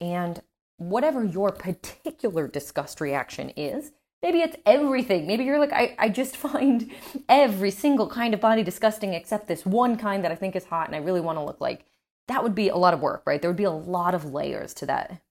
And 0.01 0.41
whatever 0.77 1.23
your 1.23 1.51
particular 1.51 2.47
disgust 2.47 2.99
reaction 3.01 3.51
is, 3.51 3.91
maybe 4.21 4.39
it's 4.39 4.57
everything. 4.65 5.27
Maybe 5.27 5.43
you're 5.43 5.59
like, 5.59 5.73
I, 5.73 5.95
I 5.97 6.09
just 6.09 6.37
find 6.47 6.91
every 7.29 7.71
single 7.71 8.09
kind 8.09 8.33
of 8.33 8.39
body 8.39 8.63
disgusting 8.63 9.13
except 9.13 9.47
this 9.47 9.65
one 9.65 9.97
kind 9.97 10.23
that 10.23 10.31
I 10.31 10.35
think 10.35 10.55
is 10.55 10.65
hot 10.65 10.87
and 10.87 10.95
I 10.95 10.99
really 10.99 11.21
want 11.21 11.37
to 11.37 11.43
look 11.43 11.61
like. 11.61 11.85
That 12.27 12.43
would 12.43 12.55
be 12.55 12.67
a 12.67 12.75
lot 12.75 12.93
of 12.93 12.99
work, 12.99 13.23
right? 13.25 13.41
There 13.41 13.49
would 13.49 13.57
be 13.57 13.63
a 13.63 13.71
lot 13.71 14.13
of 14.13 14.25
layers 14.25 14.73
to 14.75 14.85
that 14.87 15.21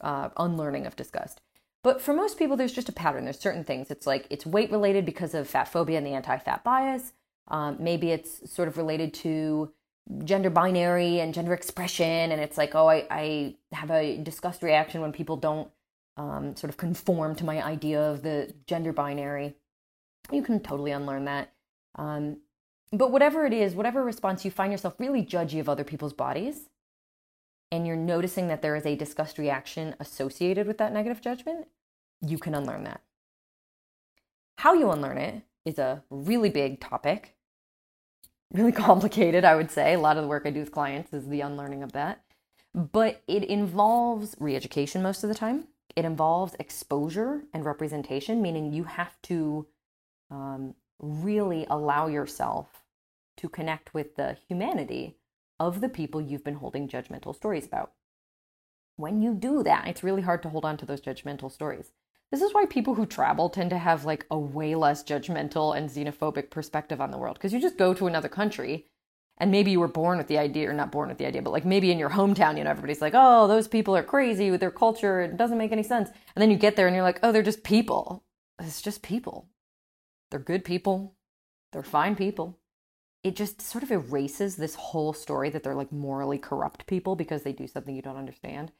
uh, 0.00 0.28
unlearning 0.36 0.86
of 0.86 0.94
disgust. 0.94 1.40
But 1.82 2.00
for 2.00 2.12
most 2.14 2.38
people, 2.38 2.56
there's 2.56 2.72
just 2.72 2.88
a 2.88 2.92
pattern. 2.92 3.24
There's 3.24 3.38
certain 3.38 3.64
things. 3.64 3.90
It's 3.90 4.06
like 4.06 4.26
it's 4.30 4.46
weight 4.46 4.70
related 4.70 5.04
because 5.04 5.34
of 5.34 5.48
fat 5.48 5.68
phobia 5.68 5.98
and 5.98 6.06
the 6.06 6.12
anti 6.12 6.38
fat 6.38 6.62
bias. 6.62 7.12
Um, 7.48 7.76
maybe 7.80 8.10
it's 8.10 8.52
sort 8.52 8.68
of 8.68 8.76
related 8.76 9.14
to 9.14 9.72
gender 10.24 10.50
binary 10.50 11.20
and 11.20 11.34
gender 11.34 11.52
expression 11.52 12.30
and 12.30 12.40
it's 12.40 12.56
like 12.56 12.76
oh 12.76 12.88
i, 12.88 13.06
I 13.10 13.56
have 13.72 13.90
a 13.90 14.16
disgust 14.18 14.62
reaction 14.62 15.00
when 15.00 15.12
people 15.12 15.36
don't 15.36 15.68
um, 16.16 16.56
sort 16.56 16.70
of 16.70 16.76
conform 16.76 17.34
to 17.34 17.44
my 17.44 17.62
idea 17.62 18.00
of 18.00 18.22
the 18.22 18.52
gender 18.66 18.92
binary 18.92 19.54
you 20.32 20.42
can 20.42 20.60
totally 20.60 20.90
unlearn 20.90 21.24
that 21.24 21.52
um, 21.96 22.38
but 22.92 23.10
whatever 23.10 23.46
it 23.46 23.52
is 23.52 23.74
whatever 23.74 24.04
response 24.04 24.44
you 24.44 24.50
find 24.50 24.72
yourself 24.72 24.94
really 24.98 25.22
judgy 25.22 25.60
of 25.60 25.68
other 25.68 25.84
people's 25.84 26.12
bodies 26.12 26.68
and 27.72 27.86
you're 27.86 27.96
noticing 27.96 28.48
that 28.48 28.62
there 28.62 28.76
is 28.76 28.86
a 28.86 28.96
disgust 28.96 29.38
reaction 29.38 29.94
associated 29.98 30.66
with 30.66 30.78
that 30.78 30.92
negative 30.92 31.20
judgment 31.20 31.66
you 32.26 32.38
can 32.38 32.54
unlearn 32.54 32.84
that 32.84 33.00
how 34.58 34.72
you 34.72 34.90
unlearn 34.90 35.18
it 35.18 35.42
is 35.64 35.78
a 35.78 36.02
really 36.10 36.48
big 36.50 36.80
topic 36.80 37.36
really 38.52 38.72
complicated, 38.88 39.44
I 39.44 39.56
would 39.56 39.70
say. 39.70 39.94
A 39.94 39.98
lot 39.98 40.16
of 40.16 40.22
the 40.22 40.28
work 40.28 40.44
I 40.46 40.50
do 40.50 40.60
with 40.60 40.72
clients 40.72 41.12
is 41.12 41.28
the 41.28 41.40
unlearning 41.40 41.82
of 41.82 41.92
that. 41.92 42.22
But 42.74 43.22
it 43.26 43.44
involves 43.44 44.36
re 44.38 44.54
education 44.54 45.02
most 45.02 45.24
of 45.24 45.28
the 45.28 45.34
time. 45.34 45.68
It 45.96 46.04
involves 46.04 46.54
exposure 46.60 47.44
and 47.54 47.64
representation, 47.64 48.42
meaning 48.42 48.72
you 48.72 48.84
have 48.84 49.20
to 49.22 49.66
um, 50.30 50.74
really 50.98 51.66
allow 51.70 52.06
yourself 52.06 52.84
to 53.38 53.48
connect 53.48 53.94
with 53.94 54.16
the 54.16 54.36
humanity 54.46 55.16
of 55.58 55.80
the 55.80 55.88
people 55.88 56.20
you've 56.20 56.44
been 56.44 56.56
holding 56.56 56.86
judgmental 56.86 57.34
stories 57.34 57.66
about. 57.66 57.92
When 58.96 59.22
you 59.22 59.34
do 59.34 59.62
that, 59.62 59.88
it's 59.88 60.02
really 60.02 60.22
hard 60.22 60.42
to 60.42 60.48
hold 60.48 60.64
on 60.64 60.76
to 60.78 60.86
those 60.86 61.00
judgmental 61.00 61.50
stories. 61.50 61.92
This 62.30 62.42
is 62.42 62.52
why 62.52 62.66
people 62.66 62.94
who 62.94 63.06
travel 63.06 63.48
tend 63.48 63.70
to 63.70 63.78
have 63.78 64.04
like 64.04 64.26
a 64.30 64.38
way 64.38 64.74
less 64.74 65.04
judgmental 65.04 65.76
and 65.76 65.88
xenophobic 65.88 66.50
perspective 66.50 67.00
on 67.00 67.10
the 67.10 67.18
world. 67.18 67.36
Because 67.36 67.52
you 67.52 67.60
just 67.60 67.78
go 67.78 67.94
to 67.94 68.06
another 68.06 68.28
country 68.28 68.86
and 69.38 69.50
maybe 69.50 69.70
you 69.70 69.80
were 69.80 69.88
born 69.88 70.18
with 70.18 70.28
the 70.28 70.38
idea, 70.38 70.70
or 70.70 70.72
not 70.72 70.92
born 70.92 71.08
with 71.08 71.18
the 71.18 71.26
idea, 71.26 71.42
but 71.42 71.52
like 71.52 71.64
maybe 71.64 71.90
in 71.90 71.98
your 71.98 72.10
hometown, 72.10 72.56
you 72.56 72.64
know, 72.64 72.70
everybody's 72.70 73.02
like, 73.02 73.12
oh, 73.14 73.46
those 73.46 73.68
people 73.68 73.96
are 73.96 74.02
crazy 74.02 74.50
with 74.50 74.60
their 74.60 74.70
culture. 74.70 75.20
It 75.20 75.36
doesn't 75.36 75.58
make 75.58 75.72
any 75.72 75.82
sense. 75.82 76.08
And 76.34 76.42
then 76.42 76.50
you 76.50 76.56
get 76.56 76.76
there 76.76 76.86
and 76.86 76.94
you're 76.94 77.04
like, 77.04 77.20
oh, 77.22 77.32
they're 77.32 77.42
just 77.42 77.62
people. 77.62 78.24
It's 78.60 78.82
just 78.82 79.02
people. 79.02 79.48
They're 80.30 80.40
good 80.40 80.64
people. 80.64 81.14
They're 81.72 81.82
fine 81.82 82.16
people. 82.16 82.58
It 83.22 83.36
just 83.36 83.60
sort 83.60 83.82
of 83.82 83.90
erases 83.90 84.56
this 84.56 84.76
whole 84.76 85.12
story 85.12 85.50
that 85.50 85.62
they're 85.62 85.74
like 85.74 85.92
morally 85.92 86.38
corrupt 86.38 86.86
people 86.86 87.16
because 87.16 87.42
they 87.42 87.52
do 87.52 87.66
something 87.66 87.94
you 87.94 88.02
don't 88.02 88.16
understand. 88.16 88.72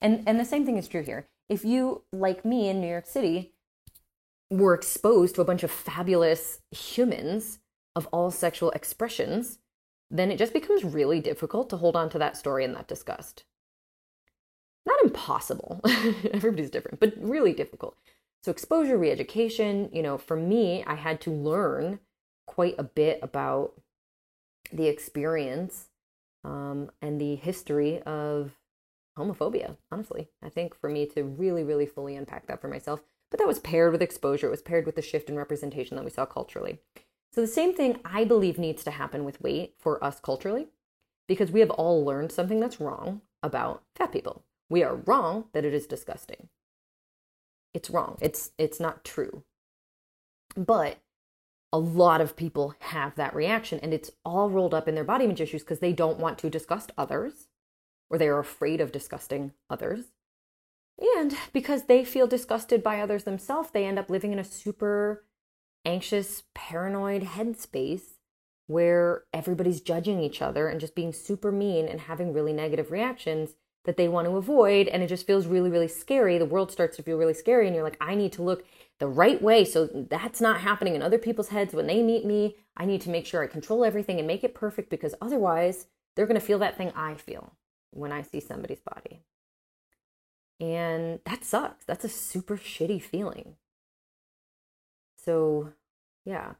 And 0.00 0.22
and 0.26 0.40
the 0.40 0.44
same 0.44 0.64
thing 0.64 0.78
is 0.78 0.88
true 0.88 1.02
here 1.02 1.28
if 1.50 1.64
you, 1.64 2.04
like 2.12 2.44
me 2.44 2.68
in 2.68 2.80
New 2.80 2.86
York 2.86 3.06
City, 3.06 3.52
were 4.50 4.72
exposed 4.72 5.34
to 5.34 5.40
a 5.40 5.44
bunch 5.44 5.64
of 5.64 5.70
fabulous 5.70 6.60
humans 6.70 7.58
of 7.96 8.06
all 8.12 8.30
sexual 8.30 8.70
expressions, 8.70 9.58
then 10.10 10.30
it 10.30 10.38
just 10.38 10.52
becomes 10.52 10.84
really 10.84 11.20
difficult 11.20 11.70
to 11.70 11.76
hold 11.76 11.96
on 11.96 12.10
to 12.10 12.18
that 12.18 12.36
story 12.36 12.64
and 12.64 12.74
that 12.74 12.88
disgust. 12.88 13.44
Not 14.86 15.02
impossible, 15.02 15.80
everybody's 16.32 16.70
different, 16.70 17.00
but 17.00 17.14
really 17.18 17.52
difficult. 17.52 17.96
So, 18.42 18.50
exposure, 18.50 18.96
re 18.96 19.10
education, 19.10 19.90
you 19.92 20.02
know, 20.02 20.16
for 20.16 20.36
me, 20.36 20.82
I 20.86 20.94
had 20.94 21.20
to 21.22 21.30
learn 21.30 22.00
quite 22.46 22.74
a 22.78 22.82
bit 22.84 23.20
about 23.22 23.74
the 24.72 24.88
experience 24.88 25.88
um, 26.44 26.90
and 27.02 27.20
the 27.20 27.36
history 27.36 28.00
of 28.02 28.52
homophobia, 29.18 29.76
honestly. 29.92 30.28
I 30.42 30.48
think 30.48 30.74
for 30.74 30.88
me 30.88 31.06
to 31.06 31.22
really, 31.22 31.62
really 31.62 31.86
fully 31.86 32.16
unpack 32.16 32.46
that 32.46 32.60
for 32.60 32.68
myself. 32.68 33.00
But 33.30 33.38
that 33.38 33.46
was 33.46 33.60
paired 33.60 33.92
with 33.92 34.02
exposure, 34.02 34.48
it 34.48 34.50
was 34.50 34.62
paired 34.62 34.86
with 34.86 34.96
the 34.96 35.02
shift 35.02 35.28
in 35.28 35.36
representation 35.36 35.96
that 35.96 36.04
we 36.04 36.10
saw 36.10 36.26
culturally. 36.26 36.80
So 37.32 37.40
the 37.40 37.46
same 37.46 37.74
thing 37.74 38.00
I 38.04 38.24
believe 38.24 38.58
needs 38.58 38.82
to 38.84 38.90
happen 38.90 39.24
with 39.24 39.40
weight 39.40 39.74
for 39.78 40.02
us 40.02 40.20
culturally, 40.20 40.68
because 41.28 41.50
we 41.50 41.60
have 41.60 41.70
all 41.70 42.04
learned 42.04 42.32
something 42.32 42.58
that's 42.58 42.80
wrong 42.80 43.22
about 43.42 43.82
fat 43.94 44.12
people. 44.12 44.44
We 44.68 44.82
are 44.82 44.96
wrong 44.96 45.44
that 45.52 45.64
it 45.64 45.72
is 45.72 45.86
disgusting. 45.86 46.48
It's 47.72 47.90
wrong. 47.90 48.18
It's 48.20 48.50
it's 48.58 48.80
not 48.80 49.04
true. 49.04 49.44
But 50.56 50.98
a 51.72 51.78
lot 51.78 52.20
of 52.20 52.34
people 52.34 52.74
have 52.80 53.14
that 53.14 53.34
reaction 53.34 53.78
and 53.80 53.94
it's 53.94 54.10
all 54.24 54.50
rolled 54.50 54.74
up 54.74 54.88
in 54.88 54.96
their 54.96 55.04
body 55.04 55.24
image 55.24 55.40
issues 55.40 55.62
because 55.62 55.78
they 55.78 55.92
don't 55.92 56.18
want 56.18 56.36
to 56.38 56.50
disgust 56.50 56.90
others 56.98 57.46
or 58.08 58.18
they 58.18 58.26
are 58.26 58.40
afraid 58.40 58.80
of 58.80 58.90
disgusting 58.90 59.52
others. 59.68 60.06
And 61.16 61.36
because 61.52 61.84
they 61.84 62.04
feel 62.04 62.26
disgusted 62.26 62.82
by 62.82 63.00
others 63.00 63.22
themselves, 63.22 63.70
they 63.70 63.86
end 63.86 63.98
up 64.00 64.10
living 64.10 64.32
in 64.32 64.40
a 64.40 64.44
super 64.44 65.24
anxious, 65.84 66.42
paranoid 66.54 67.22
headspace 67.22 68.18
where 68.66 69.24
everybody's 69.32 69.80
judging 69.80 70.20
each 70.20 70.40
other 70.40 70.68
and 70.68 70.80
just 70.80 70.94
being 70.94 71.12
super 71.12 71.50
mean 71.50 71.88
and 71.88 72.02
having 72.02 72.32
really 72.32 72.52
negative 72.52 72.92
reactions 72.92 73.54
that 73.84 73.96
they 73.96 74.06
want 74.06 74.28
to 74.28 74.36
avoid. 74.36 74.86
And 74.86 75.02
it 75.02 75.08
just 75.08 75.26
feels 75.26 75.46
really, 75.46 75.70
really 75.70 75.88
scary. 75.88 76.38
The 76.38 76.44
world 76.44 76.70
starts 76.70 76.96
to 76.96 77.02
feel 77.02 77.16
really 77.16 77.34
scary. 77.34 77.66
And 77.66 77.74
you're 77.74 77.84
like, 77.84 77.96
I 78.00 78.14
need 78.14 78.32
to 78.34 78.42
look 78.42 78.64
the 79.00 79.08
right 79.08 79.42
way 79.42 79.64
so 79.64 79.86
that's 79.86 80.40
not 80.40 80.60
happening 80.60 80.94
in 80.94 81.02
other 81.02 81.18
people's 81.18 81.48
heads 81.48 81.74
when 81.74 81.88
they 81.88 82.02
meet 82.02 82.24
me. 82.24 82.56
I 82.76 82.84
need 82.84 83.00
to 83.02 83.10
make 83.10 83.26
sure 83.26 83.42
I 83.42 83.48
control 83.48 83.84
everything 83.84 84.18
and 84.18 84.26
make 84.26 84.44
it 84.44 84.54
perfect 84.54 84.90
because 84.90 85.14
otherwise 85.20 85.86
they're 86.14 86.26
going 86.26 86.38
to 86.38 86.46
feel 86.46 86.58
that 86.60 86.76
thing 86.76 86.92
I 86.94 87.14
feel 87.14 87.54
when 87.90 88.12
I 88.12 88.22
see 88.22 88.38
somebody's 88.40 88.80
body. 88.80 89.22
And 90.60 91.20
that 91.24 91.44
sucks. 91.44 91.84
That's 91.86 92.04
a 92.04 92.08
super 92.08 92.56
shitty 92.56 93.02
feeling. 93.02 93.56
So, 95.24 95.72
yeah, 96.24 96.54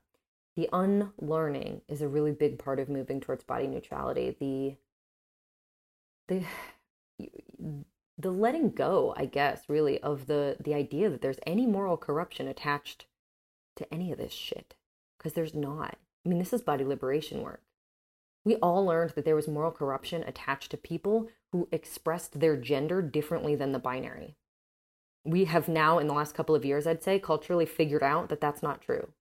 the 0.56 0.68
unlearning 0.72 1.82
is 1.88 2.02
a 2.02 2.08
really 2.08 2.32
big 2.32 2.58
part 2.58 2.78
of 2.78 2.88
moving 2.88 3.20
towards 3.20 3.44
body 3.44 3.66
neutrality. 3.66 4.36
The 4.38 4.76
the 6.28 6.44
the 8.18 8.30
letting 8.30 8.70
go, 8.70 9.14
I 9.16 9.24
guess, 9.24 9.62
really 9.68 10.00
of 10.02 10.26
the 10.26 10.56
the 10.60 10.74
idea 10.74 11.08
that 11.08 11.22
there's 11.22 11.40
any 11.46 11.66
moral 11.66 11.96
corruption 11.96 12.46
attached 12.48 13.06
to 13.76 13.92
any 13.92 14.12
of 14.12 14.18
this 14.18 14.32
shit 14.32 14.74
because 15.18 15.32
there's 15.32 15.54
not. 15.54 15.96
I 16.24 16.28
mean, 16.28 16.38
this 16.38 16.52
is 16.52 16.62
body 16.62 16.84
liberation 16.84 17.42
work. 17.42 17.62
We 18.44 18.56
all 18.56 18.84
learned 18.84 19.10
that 19.10 19.24
there 19.24 19.36
was 19.36 19.48
moral 19.48 19.70
corruption 19.70 20.22
attached 20.26 20.70
to 20.70 20.76
people 20.76 21.28
who 21.52 21.68
expressed 21.72 22.40
their 22.40 22.56
gender 22.56 23.02
differently 23.02 23.54
than 23.54 23.72
the 23.72 23.78
binary. 23.78 24.36
We 25.24 25.44
have 25.44 25.68
now, 25.68 25.98
in 25.98 26.06
the 26.06 26.14
last 26.14 26.34
couple 26.34 26.54
of 26.54 26.64
years, 26.64 26.86
I'd 26.86 27.02
say, 27.02 27.18
culturally 27.18 27.66
figured 27.66 28.02
out 28.02 28.28
that 28.28 28.40
that's 28.40 28.62
not 28.62 28.80
true. 28.80 29.12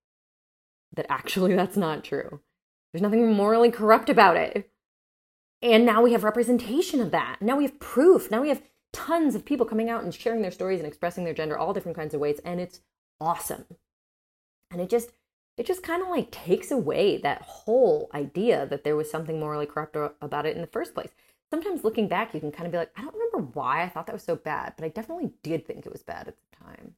That 0.94 1.06
actually 1.10 1.56
that's 1.56 1.78
not 1.78 2.04
true. 2.04 2.40
There's 2.92 3.02
nothing 3.02 3.34
morally 3.34 3.72
corrupt 3.72 4.10
about 4.10 4.38
it. 4.38 4.70
And 5.62 5.86
now 5.86 6.02
we 6.02 6.14
have 6.14 6.24
representation 6.24 7.02
of 7.02 7.12
that. 7.12 7.42
Now 7.42 7.58
we 7.58 7.64
have 7.64 7.80
proof. 7.80 8.32
Now 8.32 8.42
we 8.42 8.50
have 8.50 8.64
tons 8.94 9.36
of 9.36 9.46
people 9.46 9.66
coming 9.66 9.90
out 9.90 10.04
and 10.04 10.14
sharing 10.14 10.42
their 10.42 10.52
stories 10.52 10.80
and 10.80 10.88
expressing 10.88 11.26
their 11.26 11.34
gender 11.34 11.58
all 11.58 11.74
different 11.74 11.98
kinds 11.98 12.14
of 12.14 12.22
ways. 12.22 12.40
And 12.46 12.60
it's 12.60 12.80
awesome. 13.20 13.66
And 14.72 14.82
it 14.82 14.90
just 14.90 15.12
it 15.58 15.66
just 15.66 15.84
kind 15.84 16.02
of 16.02 16.08
like 16.08 16.32
takes 16.32 16.72
away 16.72 17.18
that 17.18 17.42
whole 17.42 18.10
idea 18.14 18.66
that 18.68 18.86
there 18.86 18.96
was 18.96 19.12
something 19.12 19.42
morally 19.42 19.66
corrupt 19.66 19.98
about 20.22 20.46
it 20.46 20.56
in 20.56 20.62
the 20.62 20.68
first 20.68 20.94
place. 20.94 21.10
Sometimes 21.52 21.84
looking 21.84 22.08
back, 22.08 22.34
you 22.34 22.40
can 22.40 22.52
kind 22.52 22.68
of 22.68 22.72
be 22.72 22.78
like, 22.78 22.92
I 22.96 23.02
don't 23.02 23.14
remember 23.14 23.52
why 23.54 23.84
I 23.84 23.90
thought 23.90 24.06
that 24.06 24.14
was 24.14 24.24
so 24.24 24.36
bad, 24.36 24.74
but 24.78 24.86
I 24.86 24.90
definitely 24.90 25.32
did 25.42 25.66
think 25.66 25.86
it 25.86 25.92
was 25.92 26.04
bad 26.04 26.28
at 26.28 26.36
the 26.38 26.66
time. 26.66 26.96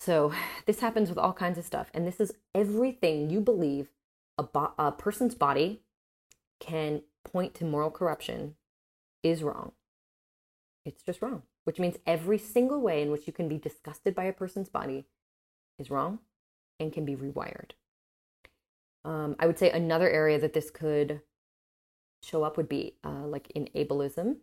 So, 0.00 0.32
this 0.66 0.80
happens 0.80 1.08
with 1.08 1.18
all 1.18 1.32
kinds 1.32 1.58
of 1.58 1.64
stuff. 1.64 1.90
And 1.92 2.06
this 2.06 2.20
is 2.20 2.32
everything 2.54 3.30
you 3.30 3.40
believe 3.40 3.90
a, 4.38 4.42
bo- 4.42 4.72
a 4.78 4.92
person's 4.92 5.34
body 5.34 5.82
can 6.60 7.02
point 7.24 7.54
to 7.54 7.64
moral 7.64 7.90
corruption 7.90 8.54
is 9.22 9.42
wrong. 9.42 9.72
It's 10.84 11.02
just 11.02 11.20
wrong, 11.20 11.42
which 11.64 11.78
means 11.78 11.96
every 12.06 12.38
single 12.38 12.80
way 12.80 13.02
in 13.02 13.10
which 13.10 13.26
you 13.26 13.32
can 13.32 13.48
be 13.48 13.58
disgusted 13.58 14.14
by 14.14 14.24
a 14.24 14.32
person's 14.32 14.68
body 14.68 15.06
is 15.78 15.90
wrong 15.90 16.20
and 16.78 16.92
can 16.92 17.04
be 17.04 17.16
rewired. 17.16 17.72
Um, 19.04 19.36
I 19.38 19.46
would 19.46 19.58
say 19.58 19.70
another 19.70 20.08
area 20.08 20.38
that 20.38 20.52
this 20.52 20.70
could 20.70 21.20
show 22.26 22.42
up 22.42 22.56
would 22.56 22.68
be 22.68 22.94
uh, 23.04 23.26
like 23.26 23.50
in 23.50 23.68
ableism, 23.74 24.36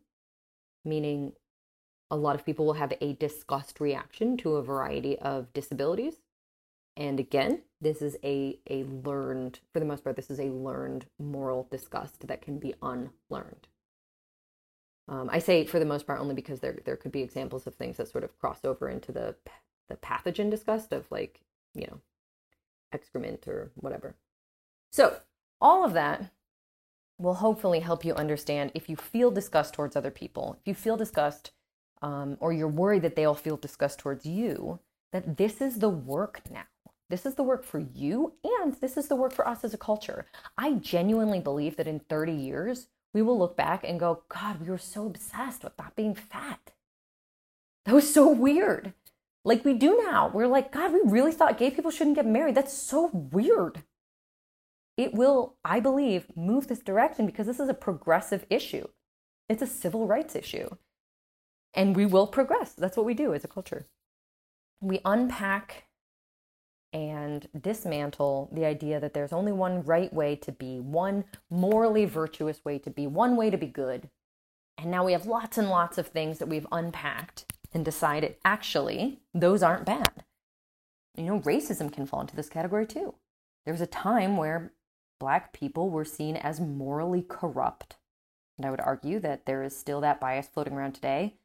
meaning 0.85 1.33
a 2.09 2.15
lot 2.15 2.35
of 2.35 2.45
people 2.45 2.65
will 2.65 2.73
have 2.73 2.93
a 3.01 3.13
disgust 3.13 3.79
reaction 3.79 4.37
to 4.37 4.55
a 4.55 4.63
variety 4.63 5.17
of 5.19 5.51
disabilities. 5.53 6.15
And 6.95 7.19
again, 7.19 7.63
this 7.81 8.01
is 8.01 8.17
a, 8.23 8.59
a 8.69 8.83
learned, 8.83 9.59
for 9.71 9.79
the 9.79 9.85
most 9.85 10.03
part, 10.03 10.15
this 10.15 10.29
is 10.29 10.39
a 10.39 10.51
learned 10.51 11.07
moral 11.19 11.67
disgust 11.71 12.27
that 12.27 12.41
can 12.41 12.59
be 12.59 12.75
unlearned. 12.81 13.67
Um, 15.07 15.29
I 15.31 15.39
say 15.39 15.65
for 15.65 15.79
the 15.79 15.85
most 15.85 16.07
part 16.07 16.21
only 16.21 16.35
because 16.35 16.61
there 16.61 16.79
there 16.85 16.95
could 16.95 17.11
be 17.11 17.21
examples 17.21 17.67
of 17.67 17.75
things 17.75 17.97
that 17.97 18.07
sort 18.07 18.23
of 18.23 18.39
cross 18.39 18.63
over 18.63 18.89
into 18.89 19.11
the 19.11 19.35
the 19.89 19.95
pathogen 19.95 20.49
disgust 20.49 20.93
of 20.93 21.11
like 21.11 21.41
you 21.73 21.87
know 21.87 21.99
excrement 22.93 23.45
or 23.47 23.71
whatever. 23.75 24.15
So 24.91 25.19
all 25.59 25.83
of 25.83 25.93
that 25.93 26.31
will 27.23 27.35
hopefully 27.35 27.79
help 27.79 28.05
you 28.05 28.13
understand 28.13 28.71
if 28.75 28.89
you 28.89 28.95
feel 28.95 29.31
disgust 29.31 29.73
towards 29.73 29.95
other 29.95 30.11
people, 30.11 30.57
if 30.59 30.67
you 30.67 30.75
feel 30.75 30.97
disgust, 30.97 31.51
um, 32.01 32.37
or 32.39 32.53
you're 32.53 32.67
worried 32.67 33.01
that 33.01 33.15
they'll 33.15 33.33
feel 33.33 33.57
disgust 33.57 33.99
towards 33.99 34.25
you, 34.25 34.79
that 35.11 35.37
this 35.37 35.61
is 35.61 35.79
the 35.79 35.89
work 35.89 36.41
now. 36.51 36.65
This 37.09 37.25
is 37.25 37.35
the 37.35 37.43
work 37.43 37.63
for 37.63 37.79
you, 37.79 38.33
and 38.61 38.73
this 38.75 38.97
is 38.97 39.07
the 39.07 39.15
work 39.15 39.33
for 39.33 39.47
us 39.47 39.63
as 39.63 39.73
a 39.73 39.77
culture. 39.77 40.25
I 40.57 40.73
genuinely 40.73 41.39
believe 41.39 41.77
that 41.77 41.87
in 41.87 41.99
30 41.99 42.33
years, 42.33 42.87
we 43.13 43.21
will 43.21 43.37
look 43.37 43.55
back 43.55 43.83
and 43.83 43.99
go, 43.99 44.23
God, 44.29 44.59
we 44.59 44.69
were 44.69 44.77
so 44.77 45.05
obsessed 45.05 45.63
with 45.63 45.77
not 45.77 45.95
being 45.95 46.15
fat. 46.15 46.71
That 47.85 47.95
was 47.95 48.11
so 48.11 48.27
weird. 48.27 48.93
Like 49.45 49.63
we 49.63 49.73
do 49.73 50.01
now. 50.05 50.31
We're 50.33 50.47
like, 50.47 50.71
God, 50.71 50.93
we 50.93 51.01
really 51.03 51.31
thought 51.31 51.57
gay 51.57 51.69
people 51.69 51.91
shouldn't 51.91 52.15
get 52.15 52.25
married. 52.25 52.55
That's 52.55 52.73
so 52.73 53.09
weird. 53.13 53.83
It 54.97 55.13
will, 55.13 55.55
I 55.65 55.79
believe, 55.79 56.27
move 56.35 56.67
this 56.67 56.79
direction 56.79 57.25
because 57.25 57.47
this 57.47 57.59
is 57.59 57.69
a 57.69 57.73
progressive 57.73 58.45
issue. 58.49 58.87
It's 59.49 59.61
a 59.61 59.67
civil 59.67 60.07
rights 60.07 60.35
issue. 60.35 60.69
And 61.73 61.95
we 61.95 62.05
will 62.05 62.27
progress. 62.27 62.73
That's 62.73 62.95
what 62.95 63.05
we 63.05 63.15
do 63.15 63.33
as 63.33 63.43
a 63.43 63.47
culture. 63.47 63.87
We 64.81 64.99
unpack 65.03 65.85
and 66.93 67.47
dismantle 67.59 68.49
the 68.53 68.65
idea 68.65 68.99
that 68.99 69.15
there's 69.15 69.33
only 69.33 69.51
one 69.51 69.81
right 69.81 70.13
way 70.13 70.35
to 70.35 70.51
be, 70.51 70.79
one 70.79 71.25
morally 71.49 72.05
virtuous 72.05 72.63
way 72.63 72.77
to 72.77 72.91
be, 72.91 73.07
one 73.07 73.35
way 73.35 73.49
to 73.49 73.57
be 73.57 73.65
good. 73.65 74.09
And 74.77 74.91
now 74.91 75.03
we 75.03 75.13
have 75.13 75.25
lots 75.25 75.57
and 75.57 75.69
lots 75.69 75.97
of 75.97 76.07
things 76.07 76.37
that 76.37 76.47
we've 76.47 76.67
unpacked 76.71 77.45
and 77.73 77.83
decided 77.83 78.35
actually 78.45 79.21
those 79.33 79.63
aren't 79.63 79.85
bad. 79.85 80.23
You 81.15 81.23
know, 81.23 81.39
racism 81.39 81.91
can 81.91 82.05
fall 82.05 82.21
into 82.21 82.35
this 82.35 82.49
category 82.49 82.85
too. 82.85 83.15
There 83.65 83.73
was 83.73 83.81
a 83.81 83.87
time 83.87 84.37
where 84.37 84.73
black 85.19 85.53
people 85.53 85.89
were 85.89 86.05
seen 86.05 86.35
as 86.35 86.59
morally 86.59 87.21
corrupt. 87.21 87.95
And 88.57 88.65
I 88.65 88.71
would 88.71 88.81
argue 88.81 89.19
that 89.19 89.45
there 89.45 89.63
is 89.63 89.75
still 89.75 90.01
that 90.01 90.19
bias 90.19 90.47
floating 90.47 90.73
around 90.73 90.93
today, 90.93 91.35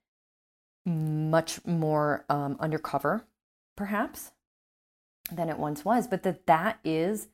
much 0.85 1.65
more 1.67 2.25
um, 2.29 2.57
undercover, 2.61 3.25
perhaps, 3.77 4.33
than 5.31 5.49
it 5.49 5.59
once 5.59 5.85
was, 5.85 6.07
but 6.07 6.23
that 6.23 6.47
that 6.47 6.79
is 6.85 7.29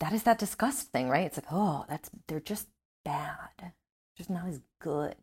that 0.00 0.12
is 0.12 0.24
that 0.24 0.38
disgust 0.38 0.90
thing, 0.90 1.08
right? 1.08 1.26
It's 1.26 1.36
like, 1.36 1.52
oh, 1.52 1.84
that's 1.88 2.10
they're 2.26 2.40
just 2.40 2.68
bad, 3.04 3.72
just 4.16 4.30
not 4.30 4.46
as 4.46 4.60
good, 4.80 5.16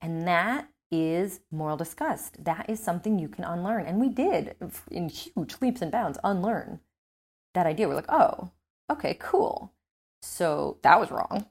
and 0.00 0.26
that 0.26 0.68
is 0.90 1.40
moral 1.50 1.76
disgust. 1.76 2.44
That 2.44 2.68
is 2.68 2.80
something 2.80 3.18
you 3.18 3.28
can 3.28 3.44
unlearn, 3.44 3.86
and 3.86 4.00
we 4.00 4.08
did 4.08 4.56
in 4.90 5.08
huge 5.08 5.56
leaps 5.60 5.82
and 5.82 5.92
bounds 5.92 6.18
unlearn 6.24 6.80
that 7.54 7.66
idea. 7.66 7.88
We're 7.88 7.94
like, 7.94 8.10
oh, 8.10 8.50
okay, 8.90 9.16
cool. 9.18 9.72
So 10.22 10.78
that 10.82 10.98
was 10.98 11.10
wrong. 11.10 11.46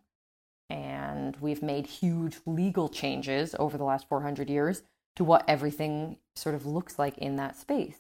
And 0.69 1.37
we've 1.39 1.61
made 1.61 1.85
huge 1.85 2.39
legal 2.45 2.89
changes 2.89 3.55
over 3.59 3.77
the 3.77 3.83
last 3.83 4.07
400 4.07 4.49
years 4.49 4.83
to 5.15 5.23
what 5.23 5.47
everything 5.47 6.17
sort 6.35 6.55
of 6.55 6.65
looks 6.65 6.97
like 6.97 7.17
in 7.17 7.35
that 7.35 7.55
space. 7.55 7.97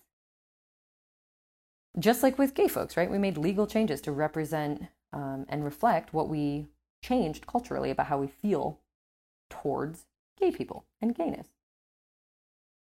Just 1.99 2.23
like 2.23 2.39
with 2.39 2.55
gay 2.55 2.67
folks, 2.67 2.97
right? 2.97 3.11
We 3.11 3.19
made 3.19 3.37
legal 3.37 3.67
changes 3.67 4.01
to 4.01 4.11
represent 4.11 4.87
um, 5.11 5.45
and 5.47 5.63
reflect 5.63 6.13
what 6.13 6.27
we 6.27 6.67
changed 7.03 7.45
culturally 7.45 7.91
about 7.91 8.07
how 8.07 8.17
we 8.17 8.27
feel 8.27 8.79
towards 9.49 10.07
gay 10.39 10.49
people 10.49 10.85
and 10.99 11.13
gayness. 11.13 11.47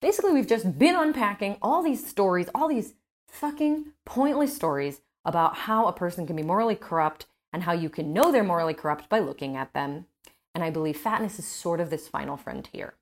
Basically, 0.01 0.31
we've 0.31 0.47
just 0.47 0.77
been 0.79 0.95
unpacking 0.95 1.57
all 1.61 1.83
these 1.83 2.05
stories, 2.05 2.49
all 2.55 2.67
these 2.67 2.93
fucking 3.27 3.93
pointless 4.05 4.55
stories 4.55 5.01
about 5.27 5.57
how 5.57 5.85
a 5.85 5.93
person 5.93 6.25
can 6.25 6.37
be 6.37 6.41
morally 6.41 6.73
corrupt 6.75 7.27
and 7.51 7.63
how 7.63 7.73
you 7.73 7.89
can 7.89 8.13
know 8.13 8.31
they're 8.31 8.43
morally 8.43 8.73
corrupt 8.73 9.09
by 9.09 9.19
looking 9.19 9.57
at 9.57 9.73
them. 9.73 10.05
And 10.55 10.63
I 10.63 10.69
believe 10.69 10.97
fatness 10.97 11.37
is 11.37 11.45
sort 11.45 11.81
of 11.81 11.89
this 11.89 12.07
final 12.07 12.37
frontier. 12.37 12.95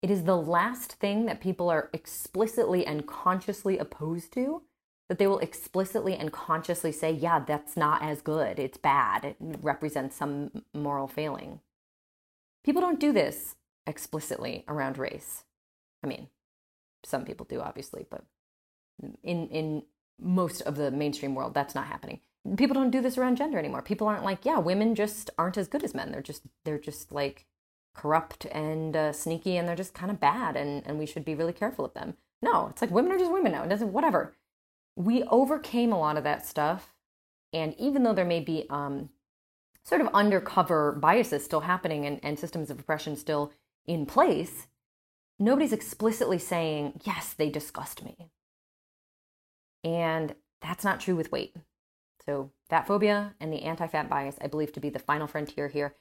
It 0.00 0.10
is 0.10 0.22
the 0.22 0.36
last 0.36 0.92
thing 0.92 1.26
that 1.26 1.40
people 1.40 1.68
are 1.68 1.90
explicitly 1.92 2.86
and 2.86 3.06
consciously 3.06 3.78
opposed 3.78 4.32
to 4.34 4.62
that 5.08 5.18
they 5.18 5.26
will 5.26 5.40
explicitly 5.40 6.14
and 6.14 6.32
consciously 6.32 6.92
say, 6.92 7.10
yeah, 7.10 7.40
that's 7.40 7.76
not 7.76 8.02
as 8.02 8.22
good. 8.22 8.58
It's 8.58 8.78
bad. 8.78 9.24
It 9.24 9.36
represents 9.40 10.16
some 10.16 10.62
moral 10.72 11.08
failing. 11.08 11.60
People 12.64 12.80
don't 12.80 13.00
do 13.00 13.12
this 13.12 13.56
explicitly 13.86 14.64
around 14.68 14.98
race. 14.98 15.44
I 16.02 16.06
mean, 16.06 16.28
some 17.04 17.24
people 17.24 17.46
do, 17.48 17.60
obviously, 17.60 18.06
but 18.08 18.24
in, 19.22 19.48
in 19.48 19.82
most 20.20 20.60
of 20.62 20.76
the 20.76 20.90
mainstream 20.90 21.34
world, 21.34 21.54
that's 21.54 21.74
not 21.74 21.86
happening. 21.86 22.20
People 22.56 22.74
don't 22.74 22.90
do 22.90 23.00
this 23.00 23.18
around 23.18 23.36
gender 23.36 23.58
anymore. 23.58 23.82
People 23.82 24.06
aren't 24.06 24.24
like, 24.24 24.44
yeah, 24.44 24.58
women 24.58 24.94
just 24.94 25.30
aren't 25.36 25.58
as 25.58 25.68
good 25.68 25.82
as 25.82 25.94
men. 25.94 26.12
They're 26.12 26.22
just, 26.22 26.42
they're 26.64 26.78
just 26.78 27.10
like 27.10 27.46
corrupt 27.94 28.44
and 28.46 28.94
uh, 28.96 29.12
sneaky 29.12 29.56
and 29.56 29.66
they're 29.66 29.74
just 29.74 29.94
kind 29.94 30.10
of 30.10 30.20
bad 30.20 30.54
and, 30.56 30.86
and 30.86 30.98
we 30.98 31.06
should 31.06 31.24
be 31.24 31.34
really 31.34 31.52
careful 31.52 31.84
of 31.84 31.94
them. 31.94 32.16
No, 32.40 32.68
it's 32.68 32.82
like 32.82 32.90
women 32.90 33.10
are 33.12 33.18
just 33.18 33.32
women 33.32 33.52
now. 33.52 33.64
It 33.64 33.68
doesn't, 33.68 33.92
whatever 33.92 34.34
we 34.96 35.22
overcame 35.24 35.92
a 35.92 35.98
lot 35.98 36.16
of 36.16 36.24
that 36.24 36.44
stuff. 36.44 36.94
And 37.52 37.74
even 37.78 38.02
though 38.02 38.14
there 38.14 38.24
may 38.24 38.40
be 38.40 38.66
um, 38.70 39.10
sort 39.84 40.00
of 40.00 40.08
undercover 40.08 40.92
biases 40.92 41.44
still 41.44 41.60
happening 41.60 42.06
and, 42.06 42.18
and 42.22 42.38
systems 42.38 42.70
of 42.70 42.80
oppression 42.80 43.14
still 43.16 43.52
in 43.86 44.06
place, 44.06 44.66
nobody's 45.38 45.72
explicitly 45.72 46.38
saying, 46.38 47.00
yes, 47.04 47.34
they 47.34 47.50
disgust 47.50 48.02
me. 48.04 48.30
And 49.84 50.34
that's 50.60 50.84
not 50.84 51.00
true 51.00 51.16
with 51.16 51.32
weight. 51.32 51.56
So, 52.24 52.50
fat 52.68 52.86
phobia 52.86 53.34
and 53.40 53.52
the 53.52 53.62
anti 53.62 53.86
fat 53.86 54.10
bias, 54.10 54.36
I 54.40 54.48
believe 54.48 54.72
to 54.72 54.80
be 54.80 54.88
the 54.90 54.98
final 54.98 55.26
frontier 55.26 55.68
here. 55.68 55.94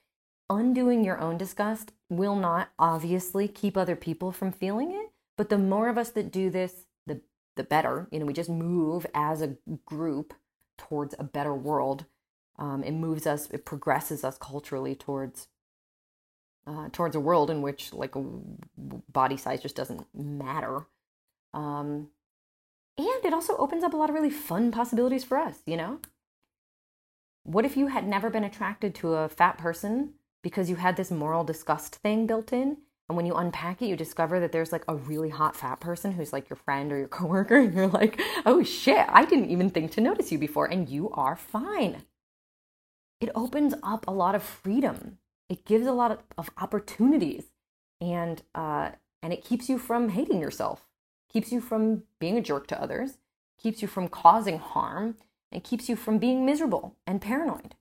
Undoing 0.50 1.04
your 1.04 1.20
own 1.20 1.38
disgust 1.38 1.92
will 2.10 2.36
not 2.36 2.70
obviously 2.78 3.48
keep 3.48 3.76
other 3.76 3.96
people 3.96 4.32
from 4.32 4.52
feeling 4.52 4.92
it, 4.92 5.12
but 5.38 5.50
the 5.50 5.58
more 5.58 5.90
of 5.90 5.98
us 5.98 6.10
that 6.12 6.32
do 6.32 6.50
this, 6.50 6.86
the 7.06 7.22
the 7.56 7.64
better. 7.64 8.08
You 8.12 8.20
know, 8.20 8.26
we 8.26 8.34
just 8.34 8.50
move 8.50 9.06
as 9.14 9.42
a 9.42 9.56
group 9.86 10.34
towards 10.78 11.16
a 11.18 11.24
better 11.24 11.54
world. 11.54 12.06
Um, 12.58 12.84
it 12.84 12.94
moves 12.94 13.28
us, 13.28 13.50
it 13.52 13.66
progresses 13.66 14.24
us 14.24 14.38
culturally 14.38 14.96
towards 14.96 15.48
uh, 16.68 16.90
towards 16.92 17.16
a 17.16 17.20
world 17.20 17.50
in 17.50 17.62
which 17.62 17.94
like 17.94 18.14
body 18.76 19.38
size 19.38 19.62
just 19.62 19.76
doesn't 19.76 20.06
matter. 20.14 20.88
Um, 21.54 22.10
and 22.98 23.26
it 23.26 23.34
also 23.34 23.58
opens 23.58 23.84
up 23.84 23.94
a 23.94 23.98
lot 23.98 24.10
of 24.10 24.16
really 24.16 24.30
fun 24.30 24.72
possibilities 24.72 25.24
for 25.24 25.38
us. 25.38 25.60
You 25.66 25.78
know, 25.78 26.00
what 27.44 27.66
if 27.66 27.78
you 27.78 27.88
had 27.88 28.08
never 28.08 28.30
been 28.30 28.44
attracted 28.44 28.96
to 28.96 29.14
a 29.16 29.30
fat 29.30 29.58
person 29.58 30.14
because 30.42 30.70
you 30.70 30.78
had 30.78 30.96
this 30.96 31.12
moral 31.12 31.44
disgust 31.44 31.96
thing 31.96 32.26
built 32.28 32.54
in? 32.54 32.78
And 33.08 33.16
when 33.16 33.28
you 33.28 33.36
unpack 33.36 33.82
it, 33.82 33.88
you 33.88 33.96
discover 33.96 34.40
that 34.40 34.52
there's 34.52 34.72
like 34.72 34.84
a 34.88 34.96
really 34.96 35.30
hot 35.30 35.56
fat 35.56 35.80
person 35.80 36.12
who's 36.14 36.34
like 36.34 36.50
your 36.50 36.58
friend 36.58 36.92
or 36.92 36.98
your 36.98 37.08
coworker, 37.20 37.60
and 37.60 37.74
you're 37.74 37.88
like, 37.88 38.20
oh 38.46 38.64
shit, 38.64 39.06
I 39.10 39.26
didn't 39.26 39.52
even 39.52 39.70
think 39.70 39.92
to 39.92 40.02
notice 40.02 40.32
you 40.32 40.40
before, 40.40 40.66
and 40.66 40.90
you 40.90 41.12
are 41.12 41.36
fine. 41.36 42.04
It 43.22 43.30
opens 43.36 43.76
up 43.84 44.08
a 44.08 44.12
lot 44.12 44.36
of 44.36 44.44
freedom. 44.44 45.20
It 45.50 45.66
gives 45.66 45.86
a 45.86 45.92
lot 45.92 46.12
of, 46.12 46.20
of 46.38 46.50
opportunities, 46.58 47.46
and 48.02 48.42
uh, 48.56 48.90
and 49.22 49.32
it 49.32 49.44
keeps 49.44 49.70
you 49.70 49.78
from 49.78 50.10
hating 50.10 50.40
yourself, 50.42 50.88
keeps 51.36 51.52
you 51.52 51.60
from 51.60 52.04
being 52.18 52.38
a 52.38 52.42
jerk 52.42 52.66
to 52.66 52.82
others, 52.82 53.18
keeps 53.62 53.82
you 53.82 53.90
from 53.90 54.08
causing 54.08 54.58
harm, 54.58 55.18
and 55.52 55.66
keeps 55.66 55.90
you 55.90 55.96
from 55.98 56.18
being 56.18 56.46
miserable 56.46 56.96
and 57.06 57.20
paranoid. 57.20 57.76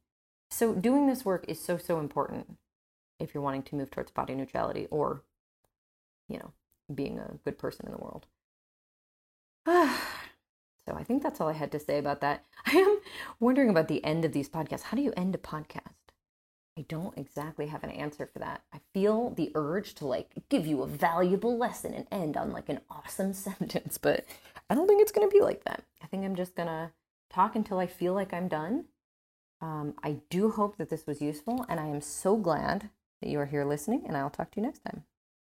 So, 0.50 0.74
doing 0.74 1.06
this 1.06 1.24
work 1.24 1.44
is 1.46 1.62
so, 1.62 1.76
so 1.76 2.00
important 2.00 2.56
if 3.20 3.32
you're 3.32 3.44
wanting 3.44 3.62
to 3.62 3.76
move 3.76 3.92
towards 3.92 4.10
body 4.10 4.34
neutrality 4.34 4.88
or, 4.90 5.22
you 6.28 6.36
know, 6.36 6.50
being 6.92 7.20
a 7.20 7.38
good 7.44 7.56
person 7.56 7.86
in 7.86 7.92
the 7.92 7.98
world. 7.98 8.26
so, 9.68 10.96
I 10.96 11.04
think 11.04 11.22
that's 11.22 11.40
all 11.40 11.48
I 11.48 11.52
had 11.52 11.70
to 11.70 11.78
say 11.78 11.98
about 11.98 12.22
that. 12.22 12.44
I 12.66 12.72
am 12.72 12.98
wondering 13.38 13.70
about 13.70 13.86
the 13.86 14.04
end 14.04 14.24
of 14.24 14.32
these 14.32 14.48
podcasts. 14.48 14.82
How 14.82 14.96
do 14.96 15.02
you 15.04 15.12
end 15.16 15.32
a 15.36 15.38
podcast? 15.38 16.03
I 16.76 16.82
don't 16.82 17.16
exactly 17.16 17.66
have 17.68 17.84
an 17.84 17.90
answer 17.90 18.26
for 18.26 18.40
that. 18.40 18.62
I 18.72 18.80
feel 18.92 19.30
the 19.30 19.52
urge 19.54 19.94
to 19.96 20.06
like 20.06 20.30
give 20.48 20.66
you 20.66 20.82
a 20.82 20.86
valuable 20.88 21.56
lesson 21.56 21.94
and 21.94 22.06
end 22.10 22.36
on 22.36 22.52
like 22.52 22.68
an 22.68 22.80
awesome 22.90 23.32
sentence, 23.32 23.98
but 23.98 24.24
I 24.68 24.74
don't 24.74 24.88
think 24.88 25.00
it's 25.00 25.12
going 25.12 25.28
to 25.28 25.32
be 25.32 25.42
like 25.42 25.64
that. 25.64 25.84
I 26.02 26.06
think 26.06 26.24
I'm 26.24 26.34
just 26.34 26.56
going 26.56 26.68
to 26.68 26.90
talk 27.30 27.54
until 27.54 27.78
I 27.78 27.86
feel 27.86 28.14
like 28.14 28.32
I'm 28.32 28.48
done. 28.48 28.86
Um, 29.60 29.94
I 30.02 30.18
do 30.30 30.50
hope 30.50 30.76
that 30.76 30.90
this 30.90 31.06
was 31.06 31.22
useful, 31.22 31.64
and 31.68 31.80
I 31.80 31.86
am 31.86 32.00
so 32.00 32.36
glad 32.36 32.90
that 33.22 33.30
you 33.30 33.38
are 33.38 33.46
here 33.46 33.64
listening, 33.64 34.02
and 34.06 34.16
I'll 34.16 34.30
talk 34.30 34.50
to 34.52 34.60
you 34.60 34.66
next 34.66 34.80
time. 34.80 35.04